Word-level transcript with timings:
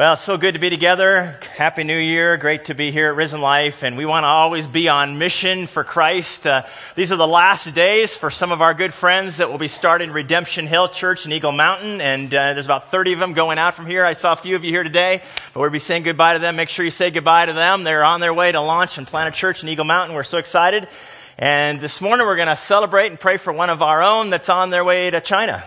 Well, 0.00 0.14
it's 0.14 0.22
so 0.22 0.38
good 0.38 0.54
to 0.54 0.58
be 0.58 0.70
together. 0.70 1.38
Happy 1.54 1.84
New 1.84 1.98
Year. 1.98 2.38
Great 2.38 2.64
to 2.64 2.74
be 2.74 2.90
here 2.90 3.10
at 3.10 3.16
Risen 3.16 3.42
Life. 3.42 3.82
And 3.82 3.98
we 3.98 4.06
want 4.06 4.24
to 4.24 4.28
always 4.28 4.66
be 4.66 4.88
on 4.88 5.18
mission 5.18 5.66
for 5.66 5.84
Christ. 5.84 6.46
Uh, 6.46 6.64
these 6.96 7.12
are 7.12 7.16
the 7.16 7.26
last 7.26 7.74
days 7.74 8.16
for 8.16 8.30
some 8.30 8.50
of 8.50 8.62
our 8.62 8.72
good 8.72 8.94
friends 8.94 9.36
that 9.36 9.50
will 9.50 9.58
be 9.58 9.68
starting 9.68 10.10
Redemption 10.10 10.66
Hill 10.66 10.88
Church 10.88 11.26
in 11.26 11.32
Eagle 11.32 11.52
Mountain. 11.52 12.00
And 12.00 12.32
uh, 12.32 12.54
there's 12.54 12.64
about 12.64 12.90
30 12.90 13.12
of 13.12 13.18
them 13.18 13.34
going 13.34 13.58
out 13.58 13.74
from 13.74 13.84
here. 13.84 14.02
I 14.02 14.14
saw 14.14 14.32
a 14.32 14.36
few 14.36 14.56
of 14.56 14.64
you 14.64 14.70
here 14.70 14.84
today, 14.84 15.20
but 15.52 15.60
we'll 15.60 15.68
be 15.68 15.78
saying 15.78 16.04
goodbye 16.04 16.32
to 16.32 16.38
them. 16.38 16.56
Make 16.56 16.70
sure 16.70 16.82
you 16.82 16.90
say 16.90 17.10
goodbye 17.10 17.44
to 17.44 17.52
them. 17.52 17.84
They're 17.84 18.02
on 18.02 18.20
their 18.20 18.32
way 18.32 18.52
to 18.52 18.62
launch 18.62 18.96
and 18.96 19.06
plant 19.06 19.28
a 19.28 19.38
church 19.38 19.62
in 19.62 19.68
Eagle 19.68 19.84
Mountain. 19.84 20.16
We're 20.16 20.24
so 20.24 20.38
excited. 20.38 20.88
And 21.36 21.78
this 21.78 22.00
morning 22.00 22.26
we're 22.26 22.36
going 22.36 22.48
to 22.48 22.56
celebrate 22.56 23.08
and 23.08 23.20
pray 23.20 23.36
for 23.36 23.52
one 23.52 23.68
of 23.68 23.82
our 23.82 24.02
own 24.02 24.30
that's 24.30 24.48
on 24.48 24.70
their 24.70 24.82
way 24.82 25.10
to 25.10 25.20
China. 25.20 25.62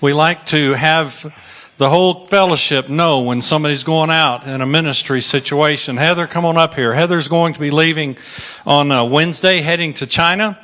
We 0.00 0.14
like 0.14 0.46
to 0.46 0.72
have 0.72 1.30
the 1.76 1.90
whole 1.90 2.26
fellowship 2.28 2.88
know 2.88 3.22
when 3.22 3.42
somebody's 3.42 3.82
going 3.82 4.10
out 4.10 4.46
in 4.46 4.60
a 4.60 4.66
ministry 4.66 5.20
situation. 5.20 5.96
Heather, 5.96 6.28
come 6.28 6.44
on 6.44 6.56
up 6.56 6.74
here. 6.74 6.94
Heather's 6.94 7.26
going 7.26 7.54
to 7.54 7.60
be 7.60 7.72
leaving 7.72 8.16
on 8.64 8.92
uh, 8.92 9.04
Wednesday, 9.04 9.60
heading 9.60 9.94
to 9.94 10.06
China 10.06 10.58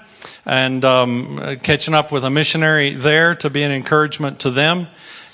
and 0.47 0.85
um, 0.85 1.59
catching 1.63 1.95
up 1.95 2.13
with 2.13 2.25
a 2.25 2.31
missionary 2.31 2.95
there 2.95 3.35
to 3.37 3.51
be 3.51 3.63
an 3.63 3.73
encouragement 3.73 4.41
to 4.41 4.51
them 4.51 4.87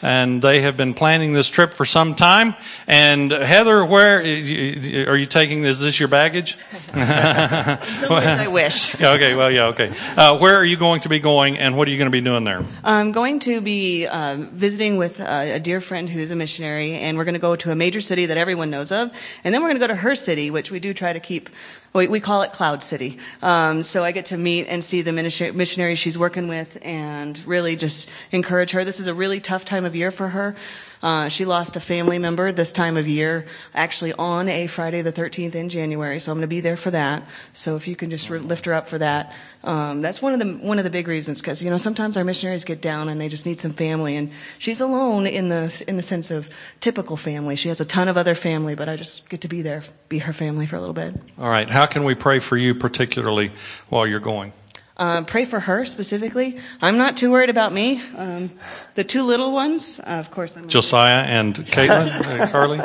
and 0.03 0.43
they 0.43 0.63
have 0.63 0.77
been 0.77 0.95
planning 0.95 1.33
this 1.33 1.49
trip 1.49 1.73
for 1.73 1.85
some 1.85 2.15
time. 2.15 2.55
And 2.87 3.31
Heather, 3.31 3.85
where 3.85 4.19
are 4.19 5.17
you 5.17 5.27
taking? 5.27 5.65
Is 5.65 5.81
this 5.81 5.99
your 5.99 6.09
baggage? 6.09 6.59
I 6.95 8.49
wish. 8.49 8.95
okay, 9.01 9.35
well, 9.35 9.51
yeah, 9.51 9.67
okay. 9.67 9.93
Uh, 10.17 10.39
where 10.39 10.57
are 10.57 10.65
you 10.65 10.77
going 10.77 11.01
to 11.03 11.09
be 11.09 11.19
going, 11.19 11.59
and 11.59 11.77
what 11.77 11.89
are 11.89 11.91
you 11.91 11.99
going 11.99 12.11
to 12.11 12.17
be 12.17 12.21
doing 12.21 12.45
there? 12.45 12.65
I'm 12.85 13.13
going 13.13 13.41
to 13.41 13.61
be 13.61 14.07
uh, 14.07 14.37
visiting 14.37 14.97
with 14.97 15.21
uh, 15.21 15.25
a 15.25 15.61
dear 15.61 15.81
friend 15.81 16.09
who's 16.09 16.31
a 16.31 16.37
missionary, 16.37 16.95
and 16.95 17.17
we're 17.17 17.25
going 17.25 17.35
to 17.35 17.41
go 17.41 17.57
to 17.57 17.71
a 17.71 17.75
major 17.77 18.01
city 18.01 18.27
that 18.27 18.37
everyone 18.37 18.71
knows 18.71 18.93
of, 18.93 19.11
and 19.45 19.55
then 19.55 19.63
we're 19.63 19.69
going 19.69 19.81
to 19.81 19.87
go 19.87 19.89
to 19.89 19.97
her 19.97 20.15
city, 20.15 20.51
which 20.51 20.71
we 20.71 20.81
do 20.81 20.93
try 20.93 21.13
to 21.13 21.21
keep. 21.21 21.51
We, 21.93 22.09
we 22.09 22.21
call 22.21 22.43
it 22.43 22.53
Cloud 22.53 22.83
City. 22.83 23.19
Um, 23.41 23.83
so 23.83 24.05
I 24.05 24.13
get 24.13 24.27
to 24.27 24.37
meet 24.37 24.67
and 24.67 24.85
see 24.85 25.01
the 25.01 25.13
missionary 25.13 25.95
she's 25.95 26.19
working 26.19 26.47
with, 26.47 26.77
and 26.83 27.41
really 27.47 27.77
just 27.77 28.11
encourage 28.33 28.73
her. 28.73 28.85
This 28.85 29.01
is 29.01 29.07
a 29.07 29.15
really 29.15 29.41
tough 29.41 29.65
time 29.65 29.86
of 29.87 29.97
year 29.97 30.11
for 30.11 30.29
her. 30.29 30.57
Uh, 31.03 31.29
she 31.29 31.45
lost 31.45 31.77
a 31.77 31.81
family 31.81 32.19
member 32.19 32.53
this 32.53 32.73
time 32.73 32.97
of 32.97 33.07
year, 33.07 33.47
actually 33.75 34.13
on 34.15 34.49
a 34.49 34.67
Friday 34.67 35.03
the 35.03 35.13
13th 35.13 35.55
in 35.55 35.69
January. 35.69 36.21
So 36.21 36.33
I'm 36.33 36.39
going 36.39 36.43
to 36.43 36.49
be 36.49 36.61
there 36.61 36.77
for 36.77 36.91
that. 36.91 37.23
So 37.53 37.77
if 37.77 37.87
you 37.87 37.97
can 37.97 38.11
just 38.11 38.29
re- 38.31 38.39
lift 38.39 38.67
her 38.67 38.75
up 38.75 38.89
for 38.89 38.99
that, 38.99 39.33
um, 39.63 40.01
that's 40.01 40.23
one 40.23 40.33
of 40.33 40.39
the 40.39 40.55
one 40.67 40.79
of 40.79 40.85
the 40.85 40.91
big 40.91 41.09
reasons. 41.09 41.41
Because 41.41 41.63
you 41.63 41.71
know 41.71 41.79
sometimes 41.79 42.17
our 42.17 42.25
missionaries 42.25 42.65
get 42.65 42.81
down 42.81 43.09
and 43.09 43.21
they 43.21 43.29
just 43.29 43.47
need 43.47 43.61
some 43.61 43.73
family, 43.73 44.17
and 44.17 44.31
she's 44.59 44.81
alone 44.81 45.27
in 45.27 45.49
the 45.49 45.85
in 45.87 45.97
the 45.97 46.03
sense 46.03 46.31
of 46.31 46.49
typical 46.81 47.17
family. 47.17 47.57
She 47.57 47.69
has 47.69 47.81
a 47.81 47.85
ton 47.85 48.09
of 48.09 48.17
other 48.17 48.35
family, 48.35 48.75
but 48.75 48.89
I 48.89 48.97
just 48.97 49.29
get 49.29 49.43
to 49.43 49.49
be 49.49 49.63
there, 49.63 49.83
be 50.09 50.19
her 50.19 50.33
family 50.33 50.67
for 50.67 50.77
a 50.77 50.81
little 50.81 50.95
bit. 50.95 51.15
All 51.39 51.49
right. 51.49 51.69
How 51.69 51.87
can 51.87 52.05
we 52.05 52.15
pray 52.15 52.39
for 52.39 52.57
you 52.57 52.75
particularly 52.75 53.53
while 53.89 54.07
you're 54.07 54.21
going? 54.21 54.53
Um, 54.99 55.27
pray 55.27 55.45
for 55.45 55.61
her 55.61 55.85
specifically. 55.85 56.57
I'm 56.81 56.97
not 56.97 57.19
too 57.19 57.31
worried 57.31 57.51
about 57.51 57.71
me. 57.71 58.03
Um, 58.17 58.51
the 58.95 59.05
two 59.05 59.25
little 59.25 59.53
ones, 59.53 60.01
uh, 60.01 60.05
of 60.05 60.31
course. 60.31 60.57
I'm 60.57 60.69
Josiah 60.69 61.23
and 61.23 61.55
Caitlin, 61.55 62.09
uh, 62.41 62.47
Carly. 62.51 62.79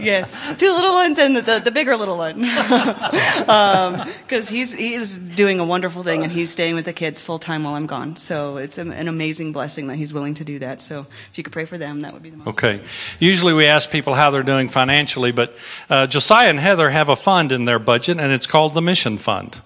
yes, 0.00 0.32
two 0.58 0.72
little 0.72 0.92
ones 0.92 1.18
and 1.18 1.34
the, 1.34 1.42
the, 1.42 1.58
the 1.58 1.70
bigger 1.72 1.96
little 1.96 2.16
one, 2.16 2.40
because 2.40 3.48
um, 4.48 4.54
he's 4.54 4.70
he's 4.70 5.18
doing 5.18 5.58
a 5.58 5.64
wonderful 5.64 6.04
thing 6.04 6.22
and 6.22 6.30
he's 6.30 6.50
staying 6.50 6.76
with 6.76 6.84
the 6.84 6.92
kids 6.92 7.20
full 7.20 7.40
time 7.40 7.64
while 7.64 7.74
I'm 7.74 7.86
gone. 7.86 8.14
So 8.14 8.58
it's 8.58 8.78
an, 8.78 8.92
an, 8.92 9.08
amazing 9.08 9.52
blessing 9.52 9.88
that 9.88 9.96
he's 9.96 10.12
willing 10.12 10.34
to 10.34 10.44
do 10.44 10.60
that. 10.60 10.80
So 10.80 11.04
if 11.32 11.38
you 11.38 11.42
could 11.42 11.52
pray 11.52 11.64
for 11.64 11.78
them, 11.78 12.02
that 12.02 12.12
would 12.12 12.22
be 12.22 12.30
the 12.30 12.36
most. 12.36 12.46
Okay. 12.46 12.80
Usually 13.18 13.54
we 13.54 13.66
ask 13.66 13.90
people 13.90 14.14
how 14.14 14.30
they're 14.30 14.44
doing 14.44 14.68
financially, 14.68 15.32
but 15.32 15.56
uh, 15.88 16.06
Josiah 16.06 16.48
and 16.48 16.60
Heather 16.60 16.90
have 16.90 17.08
a 17.08 17.16
fund 17.16 17.50
in 17.50 17.64
their 17.64 17.80
budget, 17.80 18.20
and 18.20 18.32
it's 18.32 18.46
called 18.46 18.74
the 18.74 18.82
Mission 18.82 19.18
Fund. 19.18 19.60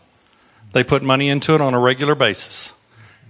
They 0.75 0.85
put 0.85 1.03
money 1.03 1.29
into 1.31 1.55
it 1.55 1.61
on 1.61 1.73
a 1.73 1.79
regular 1.79 2.15
basis. 2.15 2.75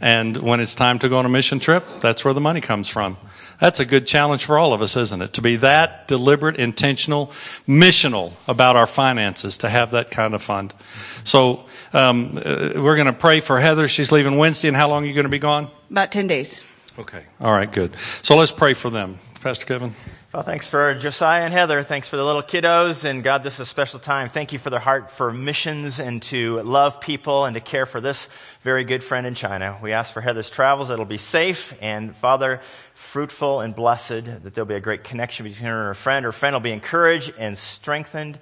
And 0.01 0.37
when 0.39 0.61
it's 0.61 0.75
time 0.75 0.99
to 1.01 1.09
go 1.09 1.19
on 1.19 1.27
a 1.27 1.29
mission 1.29 1.61
trip, 1.61 1.85
that's 2.01 2.25
where 2.25 2.35
the 2.35 2.41
money 2.41 2.61
comes 2.61 2.89
from. 2.89 3.17
That's 3.61 3.81
a 3.81 3.85
good 3.85 4.07
challenge 4.07 4.45
for 4.45 4.59
all 4.59 4.73
of 4.73 4.83
us, 4.83 4.97
isn't 4.97 5.23
it? 5.23 5.35
To 5.35 5.43
be 5.43 5.57
that 5.57 6.09
deliberate, 6.09 6.57
intentional, 6.57 7.33
missional 7.69 8.33
about 8.49 8.77
our 8.77 8.87
finances, 8.87 9.59
to 9.59 9.69
have 9.69 9.93
that 9.93 10.11
kind 10.11 10.35
of 10.35 10.43
fund. 10.43 10.75
So, 11.23 11.67
um, 11.93 12.39
uh, 12.39 12.73
we're 12.75 12.97
going 12.97 13.07
to 13.07 13.13
pray 13.13 13.41
for 13.41 13.61
Heather. 13.61 13.87
She's 13.87 14.11
leaving 14.11 14.37
Wednesday. 14.37 14.69
And 14.69 14.77
how 14.77 14.89
long 14.89 15.05
are 15.05 15.07
you 15.07 15.15
going 15.15 15.25
to 15.25 15.31
be 15.31 15.39
gone? 15.39 15.71
About 15.91 16.11
10 16.11 16.27
days. 16.27 16.61
Okay. 16.99 17.25
All 17.41 17.53
right, 17.53 17.71
good. 17.71 17.95
So 18.23 18.37
let's 18.37 18.53
pray 18.53 18.75
for 18.75 18.91
them. 18.91 19.19
Pastor 19.41 19.67
Kevin. 19.67 19.95
Well, 20.35 20.43
thanks 20.43 20.69
for 20.69 20.97
Josiah 20.97 21.43
and 21.43 21.55
Heather. 21.55 21.85
Thanks 21.85 22.09
for 22.09 22.17
the 22.17 22.25
little 22.25 22.43
kiddos. 22.43 23.05
And 23.05 23.23
God, 23.23 23.45
this 23.45 23.55
is 23.55 23.61
a 23.61 23.67
special 23.67 24.01
time. 24.01 24.29
Thank 24.29 24.53
you 24.53 24.59
for 24.59 24.69
their 24.69 24.81
heart 24.81 25.13
for 25.13 25.33
missions 25.33 26.01
and 26.01 26.21
to 26.23 26.61
love 26.63 27.01
people 27.01 27.45
and 27.45 27.55
to 27.55 27.61
care 27.61 27.87
for 27.87 28.01
this 28.01 28.27
very 28.63 28.83
good 28.83 29.05
friend 29.05 29.29
in 29.29 29.37
China. 29.37 29.79
We 29.81 29.93
ask 29.93 30.13
for 30.13 30.21
Heather's 30.21 30.51
travels 30.51 30.89
that 30.89 30.95
it'll 30.95 31.05
be 31.05 31.19
safe 31.19 31.73
and, 31.81 32.17
Father, 32.17 32.63
fruitful 32.95 33.61
and 33.61 33.77
blessed, 33.77 34.25
that 34.25 34.55
there'll 34.57 34.67
be 34.67 34.75
a 34.75 34.81
great 34.81 35.05
connection 35.05 35.45
between 35.45 35.69
her 35.69 35.79
and 35.79 35.87
her 35.87 35.95
friend. 35.95 36.25
Her 36.25 36.33
friend 36.33 36.55
will 36.55 36.61
be 36.61 36.73
encouraged 36.73 37.33
and 37.39 37.57
strengthened. 37.57 38.37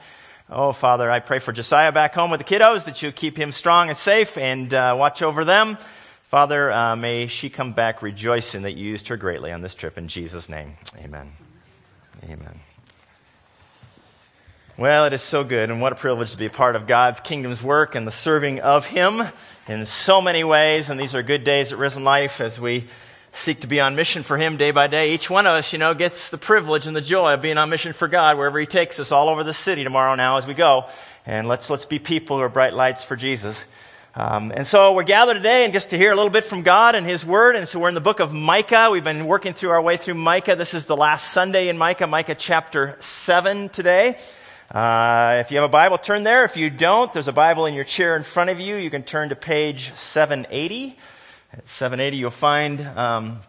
Oh, 0.49 0.73
Father, 0.73 1.11
I 1.11 1.21
pray 1.21 1.41
for 1.41 1.53
Josiah 1.53 1.93
back 1.93 2.15
home 2.15 2.31
with 2.31 2.39
the 2.39 2.45
kiddos 2.45 2.87
that 2.87 3.03
you 3.03 3.13
keep 3.13 3.39
him 3.39 3.53
strong 3.53 3.91
and 3.91 3.99
safe 3.99 4.39
and 4.39 4.73
uh, 4.73 4.97
watch 4.99 5.21
over 5.21 5.45
them. 5.45 5.77
Father, 6.31 6.73
uh, 6.73 6.97
may 6.97 7.27
she 7.27 7.51
come 7.51 7.75
back 7.75 8.01
rejoicing 8.01 8.63
that 8.63 8.77
you 8.77 8.89
used 8.89 9.09
her 9.09 9.19
greatly 9.19 9.53
on 9.53 9.61
this 9.61 9.75
trip. 9.75 9.99
In 9.99 10.09
Jesus' 10.09 10.49
name, 10.49 10.73
amen. 10.97 11.31
Amen. 12.25 12.61
Well, 14.79 15.05
it 15.05 15.13
is 15.13 15.23
so 15.23 15.45
good, 15.45 15.71
and 15.71 15.83
what 15.83 15.93
a 15.93 15.97
privilege 15.97 16.31
to 16.33 16.39
be 16.39 16.47
a 16.47 16.51
part 16.51 16.77
of 16.77 16.87
God's 16.87 17.21
kingdom's 17.21 17.63
work 17.63 17.95
and 17.95 18.07
the 18.07 18.13
serving 18.13 18.61
of 18.61 18.87
Him 18.87 19.23
in 19.69 19.85
so 19.87 20.21
many 20.21 20.45
ways. 20.45 20.89
And 20.89 20.99
these 20.99 21.15
are 21.15 21.23
good 21.23 21.45
days 21.45 21.73
at 21.73 21.79
Risen 21.79 22.05
Life 22.05 22.41
as 22.41 22.59
we 22.59 22.89
seek 23.33 23.61
to 23.61 23.67
be 23.67 23.81
on 23.81 23.97
mission 23.97 24.23
for 24.23 24.39
Him 24.39 24.57
day 24.57 24.71
by 24.71 24.87
day. 24.87 25.13
Each 25.13 25.29
one 25.29 25.47
of 25.47 25.53
us, 25.53 25.73
you 25.73 25.79
know, 25.79 25.95
gets 25.95 26.31
the 26.31 26.39
privilege 26.39 26.87
and 26.87 26.97
the 26.97 27.03
joy 27.03 27.35
of 27.35 27.43
being 27.43 27.59
on 27.59 27.71
mission 27.71 27.93
for 27.93 28.09
God 28.09 28.39
wherever 28.39 28.59
He 28.59 28.67
takes 28.67 28.99
us 28.99 29.13
all 29.13 29.29
over 29.29 29.45
the 29.45 29.55
city 29.55 29.85
tomorrow 29.85 30.15
now 30.15 30.39
as 30.39 30.47
we 30.47 30.55
go. 30.55 30.87
And 31.27 31.49
let's, 31.49 31.69
let's 31.69 31.85
be 31.85 31.99
people 31.99 32.39
who 32.39 32.43
are 32.43 32.49
bright 32.49 32.75
lights 32.75 33.05
for 33.05 33.15
Jesus. 33.15 33.65
Um, 34.15 34.53
and 34.55 34.67
so 34.67 34.93
we're 34.93 35.05
gathered 35.05 35.35
today 35.35 35.65
and 35.65 35.73
just 35.73 35.89
to 35.89 35.97
hear 35.97 36.13
a 36.13 36.15
little 36.15 36.31
bit 36.31 36.45
from 36.45 36.61
God 36.61 36.95
and 36.95 37.07
His 37.07 37.25
Word. 37.25 37.57
And 37.57 37.67
so 37.67 37.79
we're 37.79 37.89
in 37.89 37.95
the 37.95 38.01
book 38.03 38.21
of 38.21 38.31
Micah. 38.31 38.91
We've 38.93 39.03
been 39.03 39.25
working 39.25 39.55
through 39.55 39.71
our 39.71 39.81
way 39.81 39.97
through 39.97 40.15
Micah. 40.15 40.55
This 40.55 40.75
is 40.75 40.85
the 40.85 40.97
last 40.97 41.33
Sunday 41.33 41.71
in 41.71 41.79
Micah, 41.79 42.07
Micah 42.07 42.35
chapter 42.35 42.99
7 43.01 43.71
today. 43.71 44.19
Uh, 44.71 45.39
if 45.43 45.51
you 45.51 45.57
have 45.57 45.65
a 45.65 45.73
Bible, 45.73 45.97
turn 45.97 46.25
there. 46.25 46.45
If 46.45 46.59
you 46.59 46.69
don't, 46.69 47.11
there's 47.15 47.29
a 47.29 47.33
Bible 47.33 47.65
in 47.65 47.73
your 47.73 47.85
chair 47.85 48.15
in 48.15 48.23
front 48.23 48.51
of 48.51 48.61
you. 48.61 48.77
You 48.77 48.91
can 48.91 49.03
turn 49.03 49.31
to 49.31 49.35
page 49.35 49.95
780. 49.97 50.99
At 51.55 51.67
780, 51.67 52.17
you'll 52.19 52.31
find 52.31 52.87
um, 52.87 53.41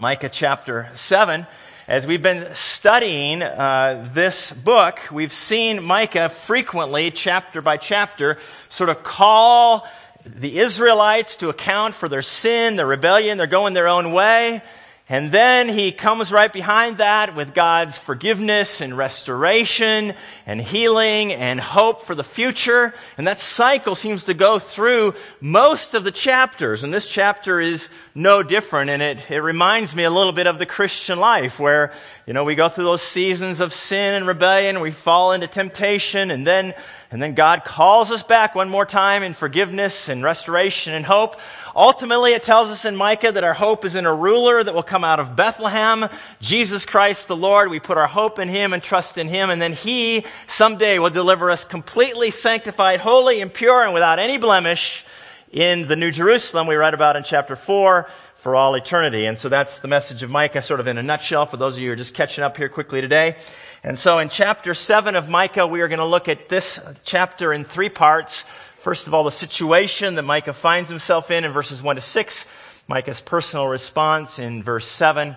Micah 0.00 0.30
chapter 0.30 0.90
7. 0.96 1.46
As 1.88 2.06
we've 2.06 2.22
been 2.22 2.54
studying 2.54 3.42
uh, 3.42 4.08
this 4.14 4.52
book, 4.52 5.00
we've 5.10 5.32
seen 5.32 5.82
Micah 5.82 6.28
frequently, 6.28 7.10
chapter 7.10 7.60
by 7.60 7.76
chapter, 7.76 8.38
sort 8.68 8.88
of 8.88 9.02
call 9.02 9.88
the 10.24 10.60
Israelites 10.60 11.34
to 11.36 11.48
account 11.48 11.96
for 11.96 12.08
their 12.08 12.22
sin, 12.22 12.76
their 12.76 12.86
rebellion, 12.86 13.36
they're 13.36 13.48
going 13.48 13.74
their 13.74 13.88
own 13.88 14.12
way. 14.12 14.62
And 15.08 15.32
then 15.32 15.68
he 15.68 15.90
comes 15.90 16.30
right 16.30 16.52
behind 16.52 16.98
that 16.98 17.34
with 17.34 17.54
God's 17.54 17.98
forgiveness 17.98 18.80
and 18.80 18.96
restoration 18.96 20.14
and 20.46 20.60
healing 20.60 21.32
and 21.32 21.60
hope 21.60 22.06
for 22.06 22.14
the 22.14 22.24
future. 22.24 22.94
And 23.18 23.26
that 23.26 23.40
cycle 23.40 23.96
seems 23.96 24.24
to 24.24 24.34
go 24.34 24.60
through 24.60 25.14
most 25.40 25.94
of 25.94 26.04
the 26.04 26.12
chapters. 26.12 26.84
And 26.84 26.94
this 26.94 27.06
chapter 27.06 27.60
is 27.60 27.88
no 28.14 28.44
different. 28.44 28.90
And 28.90 29.02
it, 29.02 29.30
it 29.30 29.40
reminds 29.40 29.94
me 29.94 30.04
a 30.04 30.10
little 30.10 30.32
bit 30.32 30.46
of 30.46 30.60
the 30.60 30.66
Christian 30.66 31.18
life 31.18 31.58
where, 31.58 31.92
you 32.24 32.34
know, 32.34 32.44
we 32.44 32.54
go 32.54 32.68
through 32.68 32.84
those 32.84 33.02
seasons 33.02 33.58
of 33.58 33.72
sin 33.72 34.14
and 34.14 34.28
rebellion. 34.28 34.78
We 34.78 34.92
fall 34.92 35.32
into 35.32 35.48
temptation 35.48 36.30
and 36.30 36.46
then, 36.46 36.72
and 37.10 37.20
then 37.20 37.34
God 37.34 37.64
calls 37.64 38.12
us 38.12 38.22
back 38.22 38.54
one 38.54 38.68
more 38.68 38.86
time 38.86 39.24
in 39.24 39.34
forgiveness 39.34 40.08
and 40.08 40.22
restoration 40.22 40.94
and 40.94 41.04
hope. 41.04 41.40
Ultimately, 41.74 42.32
it 42.34 42.44
tells 42.44 42.70
us 42.70 42.84
in 42.84 42.94
Micah 42.94 43.32
that 43.32 43.42
our 43.42 43.54
hope 43.54 43.84
is 43.84 43.96
in 43.96 44.06
a 44.06 44.14
ruler 44.14 44.62
that 44.62 44.72
will 44.72 44.84
come 44.84 45.02
out 45.02 45.18
of 45.18 45.34
Bethlehem, 45.34 46.08
Jesus 46.40 46.86
Christ 46.86 47.26
the 47.26 47.34
Lord. 47.34 47.70
We 47.70 47.80
put 47.80 47.98
our 47.98 48.06
hope 48.06 48.38
in 48.38 48.48
Him 48.48 48.72
and 48.72 48.80
trust 48.80 49.18
in 49.18 49.26
Him, 49.26 49.50
and 49.50 49.60
then 49.60 49.72
He 49.72 50.24
someday 50.46 51.00
will 51.00 51.10
deliver 51.10 51.50
us 51.50 51.64
completely 51.64 52.30
sanctified, 52.30 53.00
holy, 53.00 53.40
and 53.40 53.52
pure, 53.52 53.82
and 53.82 53.94
without 53.94 54.20
any 54.20 54.38
blemish 54.38 55.04
in 55.50 55.88
the 55.88 55.96
New 55.96 56.12
Jerusalem 56.12 56.68
we 56.68 56.76
read 56.76 56.94
about 56.94 57.16
in 57.16 57.24
chapter 57.24 57.56
4 57.56 58.08
for 58.42 58.56
all 58.56 58.74
eternity. 58.74 59.26
And 59.26 59.38
so 59.38 59.48
that's 59.48 59.78
the 59.78 59.86
message 59.86 60.24
of 60.24 60.30
Micah, 60.30 60.62
sort 60.62 60.80
of 60.80 60.88
in 60.88 60.98
a 60.98 61.02
nutshell, 61.02 61.46
for 61.46 61.56
those 61.56 61.76
of 61.76 61.82
you 61.82 61.90
who 61.90 61.92
are 61.92 61.96
just 61.96 62.12
catching 62.12 62.42
up 62.42 62.56
here 62.56 62.68
quickly 62.68 63.00
today. 63.00 63.36
And 63.84 63.96
so 63.96 64.18
in 64.18 64.30
chapter 64.30 64.74
7 64.74 65.14
of 65.14 65.28
Micah, 65.28 65.64
we 65.64 65.80
are 65.80 65.86
going 65.86 66.00
to 66.00 66.04
look 66.04 66.26
at 66.26 66.48
this 66.48 66.80
chapter 67.04 67.52
in 67.52 67.64
three 67.64 67.88
parts. 67.88 68.44
First 68.80 69.06
of 69.06 69.14
all, 69.14 69.22
the 69.22 69.30
situation 69.30 70.16
that 70.16 70.22
Micah 70.22 70.54
finds 70.54 70.90
himself 70.90 71.30
in 71.30 71.44
in 71.44 71.52
verses 71.52 71.84
1 71.84 71.94
to 71.94 72.02
6, 72.02 72.44
Micah's 72.88 73.20
personal 73.20 73.68
response 73.68 74.40
in 74.40 74.64
verse 74.64 74.88
7, 74.88 75.36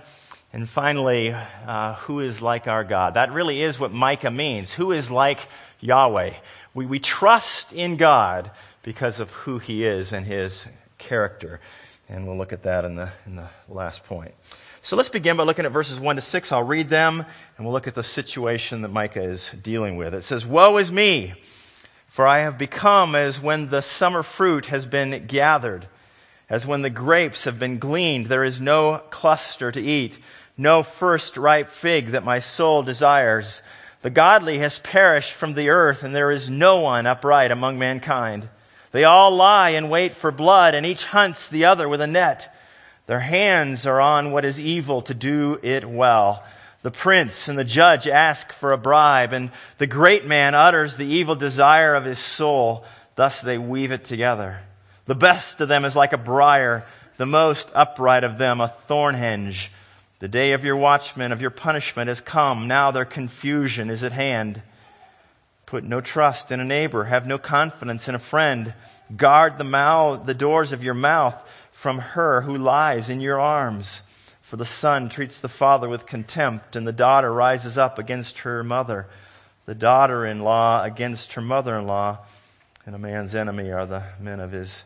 And 0.52 0.68
finally, 0.68 1.32
uh, 1.32 1.94
who 1.94 2.22
is 2.22 2.42
like 2.42 2.66
our 2.66 2.84
God? 2.84 3.14
That 3.14 3.32
really 3.32 3.62
is 3.62 3.80
what 3.80 3.94
Micah 3.94 4.32
means. 4.32 4.74
Who 4.74 4.92
is 4.92 5.12
like 5.12 5.48
Yahweh? 5.80 6.34
We, 6.74 6.88
we 6.88 6.98
trust 6.98 7.72
in 7.72 7.98
God 7.98 8.50
because 8.82 9.20
of 9.20 9.30
who 9.30 9.60
He 9.60 9.86
is 9.86 10.12
and 10.12 10.26
His 10.26 10.66
character. 10.98 11.60
And 12.08 12.28
we'll 12.28 12.38
look 12.38 12.54
at 12.54 12.64
that 12.64 12.86
in 12.86 12.96
the, 12.96 13.12
in 13.26 13.36
the 13.36 13.50
last 13.68 14.04
point. 14.04 14.34
So 14.84 14.96
let's 14.96 15.10
begin 15.10 15.38
by 15.38 15.44
looking 15.44 15.66
at 15.66 15.72
verses 15.72 16.00
1 16.00 16.18
to 16.18 16.22
6. 16.22 16.52
I'll 16.52 16.62
read 16.62 16.90
them 16.90 17.26
and 17.58 17.66
we'll 17.66 17.74
look 17.74 17.88
at 17.88 17.96
the 17.96 18.04
situation 18.04 18.84
that 18.84 18.90
Micah 18.90 19.24
is 19.24 19.50
dealing 19.64 19.98
with. 19.98 20.14
It 20.14 20.24
says, 20.24 20.46
Woe 20.46 20.78
is 20.78 20.92
me, 20.92 21.34
for 22.06 22.28
I 22.28 22.42
have 22.42 22.60
become 22.60 23.16
as 23.16 23.42
when 23.42 23.70
the 23.70 23.82
summer 23.82 24.22
fruit 24.22 24.68
has 24.68 24.86
been 24.86 25.26
gathered, 25.26 25.88
as 26.48 26.68
when 26.68 26.84
the 26.84 26.92
grapes 26.92 27.46
have 27.46 27.58
been 27.58 27.80
gleaned. 27.80 28.28
There 28.28 28.44
is 28.44 28.62
no 28.62 29.02
cluster 29.10 29.72
to 29.72 29.82
eat, 29.82 30.20
no 30.56 30.84
first 30.84 31.38
ripe 31.38 31.72
fig 31.72 32.12
that 32.12 32.24
my 32.24 32.40
soul 32.40 32.84
desires. 32.84 33.64
The 34.04 34.12
godly 34.12 34.60
has 34.60 34.78
perished 34.78 35.34
from 35.34 35.56
the 35.56 35.70
earth, 35.70 36.04
and 36.04 36.16
there 36.16 36.30
is 36.30 36.48
no 36.48 36.82
one 36.82 37.08
upright 37.08 37.50
among 37.50 37.80
mankind. 37.80 38.48
They 38.96 39.04
all 39.04 39.32
lie 39.32 39.72
in 39.72 39.90
wait 39.90 40.14
for 40.14 40.32
blood, 40.32 40.74
and 40.74 40.86
each 40.86 41.04
hunts 41.04 41.50
the 41.50 41.66
other 41.66 41.90
with 41.90 42.00
a 42.00 42.08
net. 42.08 42.56
Their 43.08 43.20
hands 43.20 43.86
are 43.86 44.00
on 44.00 44.32
what 44.32 44.46
is 44.46 44.58
evil 44.58 45.02
to 45.02 45.14
do 45.14 45.60
it 45.62 45.84
well. 45.84 46.46
The 46.82 46.92
prince 46.92 47.50
and 47.50 47.60
the 47.60 47.66
judge 47.66 48.08
ask 48.08 48.54
for 48.54 48.72
a 48.72 48.78
bribe, 48.78 49.34
and 49.34 49.52
the 49.80 49.86
great 49.86 50.26
man 50.26 50.56
utters 50.56 50.96
the 50.96 51.06
evil 51.06 51.36
desire 51.36 51.94
of 51.94 52.06
his 52.06 52.20
soul. 52.20 52.86
Thus 53.18 53.42
they 53.42 53.58
weave 53.58 53.92
it 53.92 54.06
together. 54.06 54.62
The 55.08 55.14
best 55.14 55.60
of 55.60 55.68
them 55.68 55.84
is 55.84 55.98
like 55.98 56.14
a 56.14 56.18
briar, 56.18 56.86
the 57.18 57.26
most 57.26 57.68
upright 57.76 58.24
of 58.24 58.38
them 58.38 58.62
a 58.62 58.74
thorn 58.88 59.16
hinge. 59.16 59.74
The 60.20 60.30
day 60.30 60.54
of 60.54 60.64
your 60.64 60.78
watchmen, 60.78 61.34
of 61.34 61.42
your 61.42 61.52
punishment 61.52 62.08
has 62.08 62.22
come. 62.22 62.70
Now 62.70 62.92
their 62.92 63.04
confusion 63.04 63.90
is 63.90 64.04
at 64.04 64.14
hand. 64.14 64.62
Put 65.66 65.84
no 65.84 66.02
trust 66.02 66.52
in 66.52 66.60
a 66.60 66.66
neighbor. 66.66 67.04
Have 67.04 67.26
no 67.26 67.38
confidence 67.38 68.08
in 68.08 68.16
a 68.16 68.20
friend. 68.20 68.74
Guard 69.16 69.58
the 69.58 69.64
mouth, 69.64 70.26
the 70.26 70.34
doors 70.34 70.72
of 70.72 70.84
your 70.84 70.94
mouth 70.94 71.36
from 71.72 72.00
her 72.00 72.42
who 72.42 72.58
lies 72.58 73.10
in 73.10 73.20
your 73.22 73.40
arms. 73.40 74.02
For 74.44 74.58
the 74.58 74.66
son 74.66 75.10
treats 75.10 75.40
the 75.40 75.50
father 75.50 75.90
with 75.90 76.06
contempt, 76.06 76.76
and 76.76 76.86
the 76.86 76.92
daughter 76.92 77.32
rises 77.32 77.78
up 77.78 77.98
against 77.98 78.40
her 78.40 78.64
mother. 78.64 79.08
The 79.66 79.76
daughter 79.76 80.26
in 80.26 80.42
law 80.42 80.84
against 80.84 81.34
her 81.34 81.42
mother 81.42 81.76
in 81.76 81.88
law, 81.88 82.20
and 82.86 82.94
a 82.94 83.00
man's 83.00 83.34
enemy 83.34 83.72
are 83.72 83.88
the 83.88 84.04
men 84.20 84.40
of 84.40 84.52
his 84.52 84.84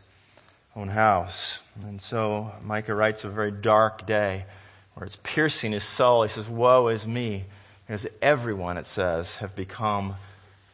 own 0.74 0.88
house. 0.88 1.58
And 1.86 2.00
so 2.00 2.50
Micah 2.62 2.94
writes 2.94 3.24
a 3.24 3.28
very 3.28 3.50
dark 3.50 4.06
day 4.06 4.46
where 4.94 5.04
it's 5.04 5.18
piercing 5.22 5.72
his 5.72 5.84
soul. 5.84 6.22
He 6.22 6.30
says, 6.30 6.48
Woe 6.48 6.88
is 6.88 7.06
me, 7.06 7.44
because 7.86 8.06
everyone, 8.22 8.78
it 8.78 8.86
says, 8.86 9.36
have 9.36 9.54
become 9.54 10.16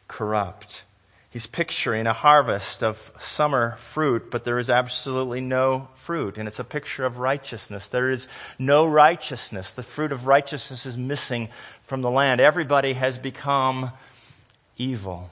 corrupt. 0.07 0.83
He's 1.29 1.45
picturing 1.45 2.07
a 2.07 2.13
harvest 2.13 2.83
of 2.83 3.11
summer 3.19 3.75
fruit, 3.77 4.31
but 4.31 4.43
there 4.43 4.59
is 4.59 4.69
absolutely 4.69 5.41
no 5.41 5.87
fruit. 5.95 6.37
And 6.37 6.47
it's 6.47 6.59
a 6.59 6.63
picture 6.63 7.05
of 7.05 7.19
righteousness. 7.19 7.87
There 7.87 8.09
is 8.09 8.27
no 8.57 8.85
righteousness. 8.87 9.71
The 9.73 9.83
fruit 9.83 10.11
of 10.11 10.25
righteousness 10.25 10.85
is 10.85 10.97
missing 10.97 11.49
from 11.83 12.01
the 12.01 12.09
land. 12.09 12.41
Everybody 12.41 12.93
has 12.93 13.17
become 13.17 13.91
evil. 14.77 15.29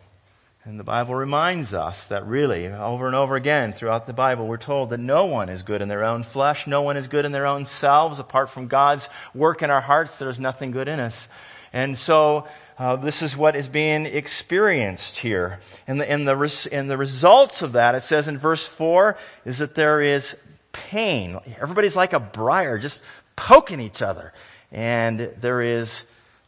And 0.66 0.80
the 0.80 0.84
Bible 0.84 1.16
reminds 1.16 1.74
us 1.74 2.08
that 2.08 2.26
really, 2.26 2.68
over 2.68 3.06
and 3.06 3.16
over 3.16 3.36
again 3.36 3.72
throughout 3.72 4.06
the 4.08 4.14
Bible, 4.14 4.48
we're 4.48 4.58
told 4.58 4.90
that 4.90 5.00
no 5.00 5.26
one 5.26 5.48
is 5.48 5.64
good 5.64 5.82
in 5.82 5.88
their 5.88 6.04
own 6.04 6.24
flesh. 6.24 6.68
No 6.68 6.82
one 6.82 6.98
is 6.98 7.08
good 7.08 7.24
in 7.24 7.32
their 7.32 7.46
own 7.46 7.66
selves. 7.66 8.20
Apart 8.20 8.50
from 8.50 8.68
God's 8.68 9.08
work 9.34 9.62
in 9.62 9.70
our 9.70 9.82
hearts, 9.82 10.18
there's 10.18 10.40
nothing 10.40 10.72
good 10.72 10.88
in 10.88 11.00
us. 11.00 11.28
And 11.72 11.98
so, 11.98 12.48
uh, 12.78 12.98
this 12.98 13.22
is 13.22 13.38
what 13.38 13.56
is 13.56 13.70
being 13.70 14.06
experienced 14.06 15.18
here. 15.18 15.60
And 15.88 16.00
the, 16.00 16.10
and, 16.10 16.28
the 16.28 16.36
res, 16.36 16.66
and 16.68 16.90
the 16.90 16.98
results 16.98 17.62
of 17.62 17.74
that, 17.74 17.96
it 17.96 18.04
says 18.04 18.28
in 18.28 18.38
verse 18.38 18.66
4, 18.66 19.18
is 19.46 19.60
that 19.60 19.76
there 19.76 20.02
is 20.02 20.36
pain. 20.74 21.40
Everybody's 21.62 21.96
like 21.96 22.14
a 22.14 22.20
briar, 22.20 22.78
just 22.78 23.02
poking 23.36 23.80
each 23.80 24.02
other. 24.02 24.34
And 24.72 25.32
there 25.40 25.62
is 25.62 26.04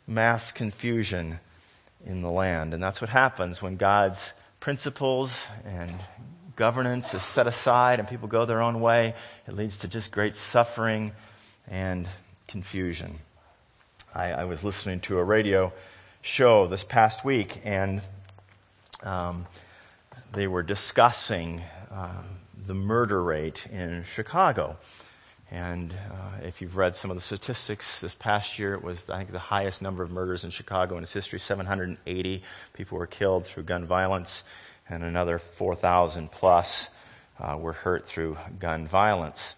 mass 0.06 0.52
confusion 0.52 1.40
in 2.06 2.22
the 2.22 2.32
land. 2.32 2.74
And 2.74 2.84
that's 2.84 3.00
what 3.00 3.10
happens 3.10 3.62
when 3.62 3.78
God's 3.78 4.34
principles 4.60 5.38
and 5.66 5.94
governance 6.58 7.14
is 7.14 7.24
set 7.24 7.48
aside 7.48 8.00
and 8.00 8.08
people 8.08 8.28
go 8.28 8.46
their 8.46 8.62
own 8.62 8.82
way. 8.82 9.16
It 9.48 9.56
leads 9.56 9.78
to 9.80 9.88
just 9.88 10.12
great 10.12 10.36
suffering 10.36 11.14
and 11.70 12.08
confusion. 12.48 13.20
I, 14.14 14.32
I 14.32 14.44
was 14.46 14.64
listening 14.64 15.00
to 15.02 15.20
a 15.20 15.24
radio 15.24 15.72
show 16.22 16.68
this 16.68 16.84
past 16.84 17.24
week, 17.24 17.62
and 17.64 18.02
um, 19.04 19.46
they 20.34 20.48
were 20.48 20.64
discussing 20.64 21.62
uh, 21.92 22.24
the 22.66 22.74
murder 22.74 23.22
rate 23.22 23.66
in 23.68 24.04
Chicago. 24.16 24.78
And 25.50 25.94
uh, 25.94 26.46
if 26.46 26.62
you've 26.62 26.76
read 26.76 26.94
some 26.96 27.10
of 27.10 27.16
the 27.16 27.22
statistics, 27.22 28.02
this 28.02 28.14
past 28.14 28.60
year 28.60 28.74
it 28.74 28.84
was, 28.84 29.06
I 29.10 29.18
think, 29.20 29.32
the 29.32 29.40
highest 29.40 29.82
number 29.82 30.04
of 30.04 30.12
murders 30.12 30.44
in 30.44 30.50
Chicago 30.50 30.98
in 30.98 31.04
its 31.04 31.14
history. 31.14 31.40
780 31.40 32.44
people 32.74 32.98
were 32.98 33.08
killed 33.08 33.46
through 33.46 33.64
gun 33.64 33.86
violence, 33.86 34.44
and 34.90 35.04
another 35.04 35.40
4,000 35.40 36.30
plus 36.30 36.90
uh, 37.40 37.58
were 37.58 37.74
hurt 37.74 38.08
through 38.08 38.38
gun 38.60 38.88
violence. 38.88 39.56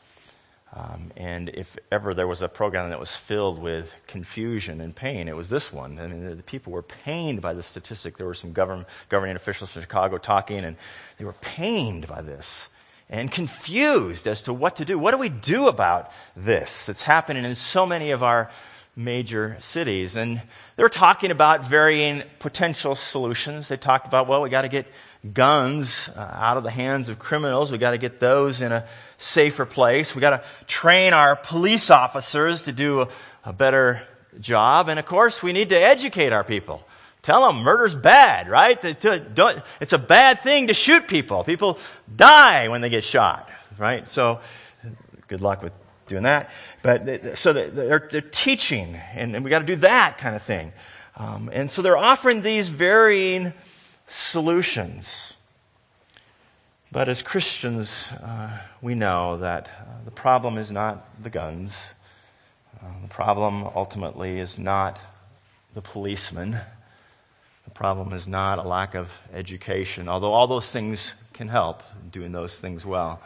Um, 0.72 1.12
and 1.18 1.50
if 1.50 1.78
ever 1.92 2.14
there 2.14 2.28
was 2.28 2.44
a 2.44 2.48
program 2.48 2.90
that 2.90 3.00
was 3.00 3.16
filled 3.16 3.60
with 3.60 3.92
confusion 4.06 4.82
and 4.82 4.96
pain, 4.96 5.28
it 5.28 5.36
was 5.36 5.50
this 5.50 5.74
one. 5.74 5.98
I 6.00 6.06
mean, 6.06 6.38
the 6.38 6.44
people 6.44 6.72
were 6.72 6.84
pained 6.84 7.42
by 7.42 7.54
the 7.54 7.64
statistic. 7.64 8.18
There 8.18 8.28
were 8.28 8.36
some 8.36 8.54
govern, 8.54 8.86
governing 9.10 9.36
officials 9.36 9.72
from 9.72 9.82
Chicago 9.82 10.20
talking, 10.20 10.60
and 10.60 10.78
they 11.18 11.26
were 11.26 11.34
pained 11.34 12.08
by 12.08 12.22
this 12.22 12.70
and 13.10 13.32
confused 13.32 14.28
as 14.28 14.44
to 14.44 14.54
what 14.54 14.76
to 14.76 14.86
do. 14.86 15.00
What 15.00 15.12
do 15.12 15.18
we 15.18 15.30
do 15.30 15.68
about 15.68 16.12
this 16.36 16.86
that's 16.86 17.02
happening 17.02 17.46
in 17.46 17.56
so 17.56 17.88
many 17.88 18.12
of 18.12 18.22
our 18.22 18.52
major 18.96 19.58
cities? 19.60 20.16
And 20.16 20.42
they 20.76 20.84
were 20.84 20.90
talking 20.90 21.32
about 21.32 21.68
varying 21.68 22.24
potential 22.40 22.96
solutions. 22.96 23.68
They 23.68 23.78
talked 23.78 24.08
about, 24.08 24.28
well, 24.28 24.42
we 24.42 24.50
got 24.50 24.64
to 24.64 24.70
get 24.70 24.88
guns 25.34 26.10
uh, 26.16 26.20
out 26.20 26.58
of 26.58 26.64
the 26.64 26.72
hands 26.72 27.10
of 27.10 27.20
criminals. 27.20 27.72
We 27.72 27.78
got 27.78 27.92
to 27.92 27.98
get 27.98 28.20
those 28.20 28.62
in 28.62 28.72
a 28.72 28.88
safer 29.18 29.66
place. 29.66 30.16
We 30.16 30.22
got 30.22 30.32
to 30.32 30.44
train 30.68 31.14
our 31.14 31.36
police 31.36 31.90
officers 31.90 32.64
to 32.64 32.72
do 32.72 33.02
a, 33.02 33.08
a 33.44 33.54
better 33.54 34.02
job. 34.40 34.90
And 34.90 35.00
of 35.00 35.06
course, 35.06 35.44
we 35.44 35.54
need 35.54 35.70
to 35.70 35.78
educate 35.78 36.32
our 36.32 36.44
people. 36.44 36.84
Tell 37.22 37.48
them 37.48 37.64
murder's 37.64 37.96
bad, 37.96 38.50
right? 38.50 38.80
It's 38.82 39.94
a 39.94 39.98
bad 39.98 40.42
thing 40.42 40.68
to 40.68 40.74
shoot 40.74 41.08
people. 41.08 41.44
People 41.44 41.78
die 42.14 42.70
when 42.70 42.82
they 42.82 42.90
get 42.90 43.04
shot, 43.04 43.50
right? 43.78 44.08
So, 44.08 44.40
good 45.28 45.42
luck 45.42 45.62
with 45.62 45.74
doing 46.10 46.24
that. 46.24 46.50
But 46.82 47.38
so 47.38 47.54
they're, 47.54 48.10
they're 48.12 48.22
teaching, 48.22 48.96
and, 49.14 49.36
and 49.36 49.46
we 49.46 49.50
got 49.50 49.60
to 49.60 49.66
do 49.66 49.78
that 49.78 50.18
kind 50.18 50.36
of 50.36 50.44
thing. 50.44 50.74
Um, 51.16 51.50
and 51.54 51.70
so 51.70 51.82
they're 51.82 51.98
offering 51.98 52.42
these 52.42 52.70
varying 52.70 53.54
solutions. 54.08 55.10
But 56.92 57.08
as 57.08 57.22
Christians, 57.22 58.10
uh, 58.12 58.58
we 58.82 58.96
know 58.96 59.38
that 59.38 59.68
uh, 59.68 60.04
the 60.06 60.12
problem 60.12 60.58
is 60.58 60.72
not 60.72 61.06
the 61.22 61.30
guns. 61.30 61.78
Uh, 62.82 62.88
the 63.04 63.10
problem 63.10 63.64
ultimately 63.76 64.40
is 64.40 64.58
not 64.58 65.00
the 65.76 65.82
policeman. 65.82 66.60
The 67.66 67.72
problem 67.76 68.14
is 68.14 68.28
not 68.28 68.58
a 68.58 68.64
lack 68.64 68.96
of 68.96 69.12
education, 69.34 70.10
although 70.10 70.34
all 70.34 70.48
those 70.48 70.72
things 70.72 71.14
can 71.34 71.48
help 71.48 71.84
doing 72.12 72.32
those 72.32 72.60
things 72.60 72.84
well. 72.84 73.22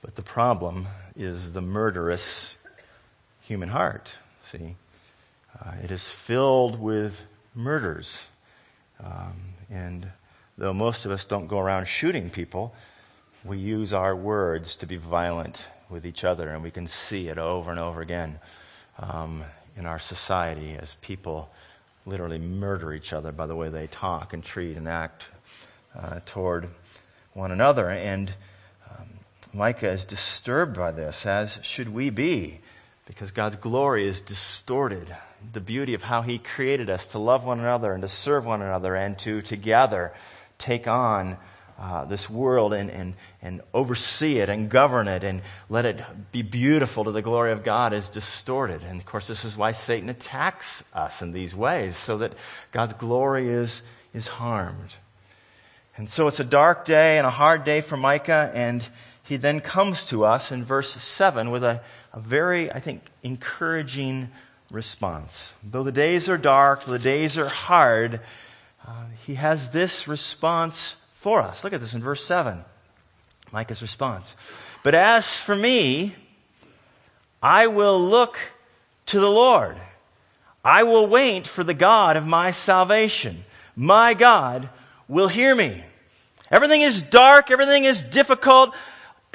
But 0.00 0.14
the 0.14 0.22
problem 0.22 0.86
is 1.16 1.52
the 1.52 1.60
murderous 1.60 2.56
human 3.42 3.68
heart. 3.68 4.12
See, 4.52 4.76
uh, 5.60 5.72
it 5.82 5.90
is 5.90 6.02
filled 6.02 6.78
with 6.78 7.14
murders. 7.54 8.22
Um, 9.02 9.54
and 9.70 10.08
though 10.56 10.72
most 10.72 11.04
of 11.04 11.10
us 11.10 11.24
don't 11.24 11.48
go 11.48 11.58
around 11.58 11.86
shooting 11.86 12.30
people, 12.30 12.74
we 13.44 13.58
use 13.58 13.92
our 13.92 14.14
words 14.14 14.76
to 14.76 14.86
be 14.86 14.96
violent 14.96 15.66
with 15.90 16.06
each 16.06 16.22
other, 16.22 16.48
and 16.48 16.62
we 16.62 16.70
can 16.70 16.86
see 16.86 17.28
it 17.28 17.38
over 17.38 17.70
and 17.70 17.80
over 17.80 18.00
again 18.00 18.38
um, 18.98 19.42
in 19.76 19.86
our 19.86 19.98
society 19.98 20.76
as 20.80 20.94
people 21.00 21.48
literally 22.06 22.38
murder 22.38 22.92
each 22.92 23.12
other 23.12 23.32
by 23.32 23.46
the 23.46 23.56
way 23.56 23.68
they 23.68 23.86
talk 23.86 24.32
and 24.32 24.44
treat 24.44 24.76
and 24.76 24.88
act 24.88 25.26
uh, 25.98 26.20
toward 26.24 26.68
one 27.32 27.50
another. 27.50 27.88
And 27.90 28.32
Micah 29.52 29.90
is 29.90 30.04
disturbed 30.04 30.76
by 30.76 30.92
this, 30.92 31.24
as 31.24 31.58
should 31.62 31.88
we 31.88 32.10
be, 32.10 32.60
because 33.06 33.30
God's 33.30 33.56
glory 33.56 34.06
is 34.06 34.20
distorted 34.20 35.14
the 35.52 35.60
beauty 35.60 35.94
of 35.94 36.02
how 36.02 36.22
He 36.22 36.38
created 36.38 36.90
us 36.90 37.06
to 37.08 37.18
love 37.18 37.44
one 37.44 37.60
another 37.60 37.92
and 37.92 38.02
to 38.02 38.08
serve 38.08 38.44
one 38.44 38.60
another 38.60 38.94
and 38.94 39.18
to 39.20 39.40
together 39.40 40.12
take 40.58 40.86
on 40.86 41.38
uh, 41.78 42.04
this 42.06 42.28
world 42.28 42.72
and, 42.72 42.90
and, 42.90 43.14
and 43.40 43.62
oversee 43.72 44.40
it 44.40 44.48
and 44.48 44.68
govern 44.68 45.06
it 45.06 45.22
and 45.22 45.42
let 45.68 45.86
it 45.86 46.02
be 46.32 46.42
beautiful 46.42 47.04
to 47.04 47.12
the 47.12 47.22
glory 47.22 47.52
of 47.52 47.62
God 47.62 47.92
is 47.92 48.08
distorted. 48.08 48.82
And 48.82 48.98
of 48.98 49.06
course, 49.06 49.28
this 49.28 49.44
is 49.44 49.56
why 49.56 49.72
Satan 49.72 50.08
attacks 50.08 50.82
us 50.92 51.22
in 51.22 51.32
these 51.32 51.54
ways, 51.54 51.96
so 51.96 52.18
that 52.18 52.32
God's 52.72 52.94
glory 52.94 53.48
is, 53.48 53.80
is 54.12 54.26
harmed. 54.26 54.94
And 55.96 56.10
so 56.10 56.26
it's 56.26 56.40
a 56.40 56.44
dark 56.44 56.84
day 56.84 57.18
and 57.18 57.26
a 57.26 57.30
hard 57.30 57.64
day 57.64 57.80
for 57.80 57.96
Micah, 57.96 58.50
and 58.54 58.84
he 59.28 59.36
then 59.36 59.60
comes 59.60 60.04
to 60.04 60.24
us 60.24 60.52
in 60.52 60.64
verse 60.64 60.90
7 60.90 61.50
with 61.50 61.62
a, 61.62 61.82
a 62.14 62.20
very, 62.20 62.72
I 62.72 62.80
think, 62.80 63.02
encouraging 63.22 64.30
response. 64.70 65.52
Though 65.62 65.82
the 65.82 65.92
days 65.92 66.30
are 66.30 66.38
dark, 66.38 66.84
the 66.84 66.98
days 66.98 67.36
are 67.36 67.48
hard, 67.48 68.20
uh, 68.86 69.04
he 69.26 69.34
has 69.34 69.68
this 69.68 70.08
response 70.08 70.94
for 71.16 71.42
us. 71.42 71.62
Look 71.62 71.74
at 71.74 71.82
this 71.82 71.92
in 71.92 72.02
verse 72.02 72.24
7. 72.24 72.64
Micah's 73.52 73.82
response. 73.82 74.34
But 74.82 74.94
as 74.94 75.38
for 75.38 75.54
me, 75.54 76.14
I 77.42 77.66
will 77.66 78.08
look 78.08 78.38
to 79.06 79.20
the 79.20 79.30
Lord. 79.30 79.76
I 80.64 80.84
will 80.84 81.06
wait 81.06 81.46
for 81.46 81.64
the 81.64 81.74
God 81.74 82.16
of 82.16 82.26
my 82.26 82.52
salvation. 82.52 83.44
My 83.76 84.14
God 84.14 84.70
will 85.06 85.28
hear 85.28 85.54
me. 85.54 85.84
Everything 86.50 86.80
is 86.80 87.02
dark. 87.02 87.50
Everything 87.50 87.84
is 87.84 88.00
difficult. 88.00 88.74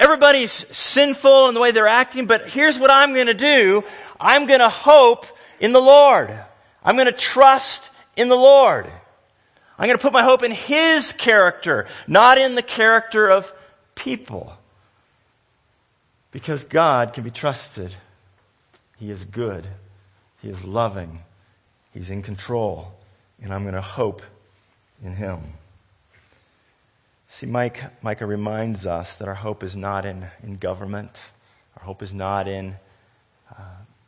Everybody's 0.04 0.52
sinful 0.70 1.48
in 1.48 1.54
the 1.54 1.60
way 1.60 1.70
they're 1.70 1.88
acting, 1.88 2.26
but 2.26 2.50
here's 2.50 2.78
what 2.78 2.90
I'm 2.90 3.14
going 3.14 3.28
to 3.28 3.32
do. 3.32 3.82
I'm 4.20 4.44
going 4.44 4.60
to 4.60 4.68
hope 4.68 5.24
in 5.60 5.72
the 5.72 5.80
Lord. 5.80 6.30
I'm 6.84 6.96
going 6.96 7.06
to 7.06 7.12
trust 7.12 7.88
in 8.14 8.28
the 8.28 8.36
Lord. 8.36 8.86
I'm 9.78 9.86
going 9.86 9.96
to 9.96 10.02
put 10.02 10.12
my 10.12 10.22
hope 10.22 10.42
in 10.42 10.50
His 10.50 11.12
character, 11.12 11.86
not 12.06 12.36
in 12.36 12.54
the 12.54 12.62
character 12.62 13.30
of 13.30 13.50
people. 13.94 14.52
Because 16.32 16.64
God 16.64 17.14
can 17.14 17.24
be 17.24 17.30
trusted. 17.30 17.90
He 18.98 19.10
is 19.10 19.24
good. 19.24 19.66
He 20.42 20.50
is 20.50 20.64
loving. 20.64 21.20
He's 21.94 22.10
in 22.10 22.22
control. 22.22 22.92
And 23.40 23.54
I'm 23.54 23.62
going 23.62 23.74
to 23.74 23.80
hope 23.80 24.20
in 25.02 25.14
Him. 25.14 25.40
See, 27.28 27.46
Mike, 27.46 28.02
Micah 28.02 28.26
reminds 28.26 28.86
us 28.86 29.16
that 29.16 29.28
our 29.28 29.34
hope 29.34 29.62
is 29.62 29.74
not 29.74 30.06
in, 30.06 30.26
in 30.42 30.56
government. 30.56 31.20
Our 31.76 31.84
hope 31.84 32.02
is 32.02 32.12
not 32.12 32.46
in 32.48 32.76
uh, 33.50 33.62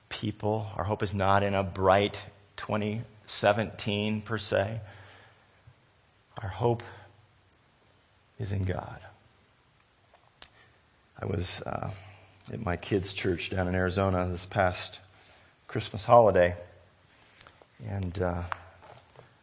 people. 0.08 0.70
Our 0.76 0.84
hope 0.84 1.02
is 1.02 1.12
not 1.12 1.42
in 1.42 1.54
a 1.54 1.62
bright 1.62 2.22
2017 2.56 4.22
per 4.22 4.38
se. 4.38 4.80
Our 6.42 6.48
hope 6.48 6.82
is 8.38 8.52
in 8.52 8.64
God. 8.64 9.00
I 11.18 11.26
was 11.26 11.62
uh, 11.64 11.90
at 12.52 12.64
my 12.64 12.76
kids' 12.76 13.14
church 13.14 13.50
down 13.50 13.68
in 13.68 13.74
Arizona 13.74 14.28
this 14.28 14.44
past 14.44 15.00
Christmas 15.66 16.04
holiday, 16.04 16.54
and 17.88 18.20
uh, 18.20 18.42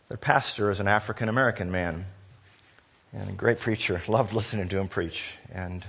their 0.08 0.18
pastor 0.18 0.70
is 0.70 0.80
an 0.80 0.88
African 0.88 1.30
American 1.30 1.72
man 1.72 2.06
and 3.13 3.29
a 3.29 3.34
great 3.34 3.60
preacher. 3.60 4.01
Loved 4.08 4.34
listening 4.34 4.70
to 4.70 4.79
him 4.79 4.88
preach, 4.88 5.24
and 5.51 5.86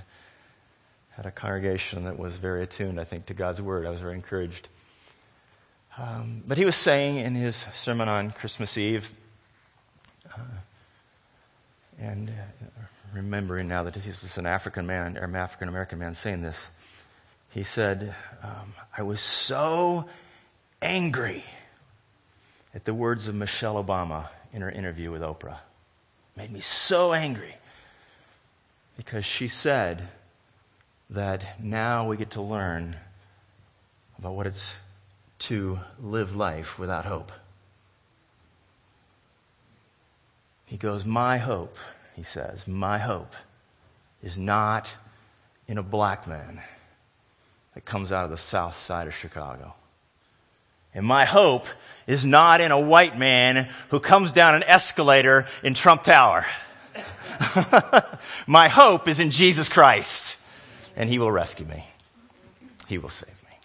had 1.11 1.25
a 1.25 1.31
congregation 1.31 2.05
that 2.05 2.19
was 2.19 2.37
very 2.37 2.63
attuned, 2.63 2.99
I 2.99 3.03
think, 3.03 3.27
to 3.27 3.33
God's 3.33 3.61
word. 3.61 3.85
I 3.85 3.89
was 3.89 4.01
very 4.01 4.15
encouraged. 4.15 4.67
Um, 5.97 6.43
but 6.45 6.57
he 6.57 6.65
was 6.65 6.75
saying 6.75 7.17
in 7.17 7.35
his 7.35 7.55
sermon 7.73 8.09
on 8.09 8.31
Christmas 8.31 8.77
Eve, 8.77 9.09
uh, 10.25 10.41
and 11.99 12.29
uh, 12.29 12.81
remembering 13.13 13.69
now 13.69 13.83
that 13.83 13.93
this 13.93 14.37
an 14.37 14.45
African 14.45 14.85
man, 14.85 15.15
an 15.15 15.35
African 15.35 15.69
American 15.69 15.99
man 15.99 16.15
saying 16.15 16.41
this, 16.41 16.59
he 17.51 17.63
said, 17.63 18.13
um, 18.43 18.73
I 18.97 19.03
was 19.03 19.21
so 19.21 20.05
angry 20.81 21.45
at 22.73 22.83
the 22.83 22.93
words 22.93 23.29
of 23.29 23.35
Michelle 23.35 23.81
Obama 23.81 24.27
in 24.51 24.61
her 24.61 24.69
interview 24.69 25.11
with 25.11 25.21
Oprah. 25.21 25.57
Made 26.35 26.51
me 26.51 26.61
so 26.61 27.13
angry 27.13 27.55
because 28.97 29.25
she 29.25 29.47
said 29.47 30.07
that 31.09 31.61
now 31.61 32.07
we 32.07 32.17
get 32.17 32.31
to 32.31 32.41
learn 32.41 32.95
about 34.17 34.33
what 34.33 34.47
it's 34.47 34.77
to 35.39 35.79
live 36.01 36.35
life 36.35 36.79
without 36.79 37.05
hope. 37.05 37.31
He 40.65 40.77
goes, 40.77 41.05
My 41.05 41.37
hope, 41.37 41.77
he 42.15 42.23
says, 42.23 42.67
my 42.67 42.97
hope 42.97 43.33
is 44.23 44.37
not 44.37 44.91
in 45.67 45.77
a 45.77 45.83
black 45.83 46.27
man 46.27 46.61
that 47.73 47.85
comes 47.85 48.11
out 48.11 48.25
of 48.25 48.31
the 48.31 48.37
south 48.37 48.77
side 48.77 49.07
of 49.07 49.13
Chicago. 49.13 49.75
And 50.95 51.05
my 51.05 51.25
hope 51.25 51.65
is 52.07 52.25
not 52.25 52.61
in 52.61 52.71
a 52.71 52.79
white 52.79 53.17
man 53.17 53.69
who 53.89 53.99
comes 53.99 54.31
down 54.31 54.55
an 54.55 54.63
escalator 54.63 55.45
in 55.61 55.73
Trump 55.73 56.03
Tower. 56.03 56.45
my 58.47 58.69
hope 58.69 59.07
is 59.07 59.19
in 59.19 59.29
Jesus 59.29 59.67
Christ, 59.67 60.37
and 60.95 61.09
he 61.09 61.19
will 61.19 61.31
rescue 61.31 61.65
me. 61.65 61.85
He 62.87 62.97
will 62.97 63.09
save 63.09 63.27
me. 63.27 63.57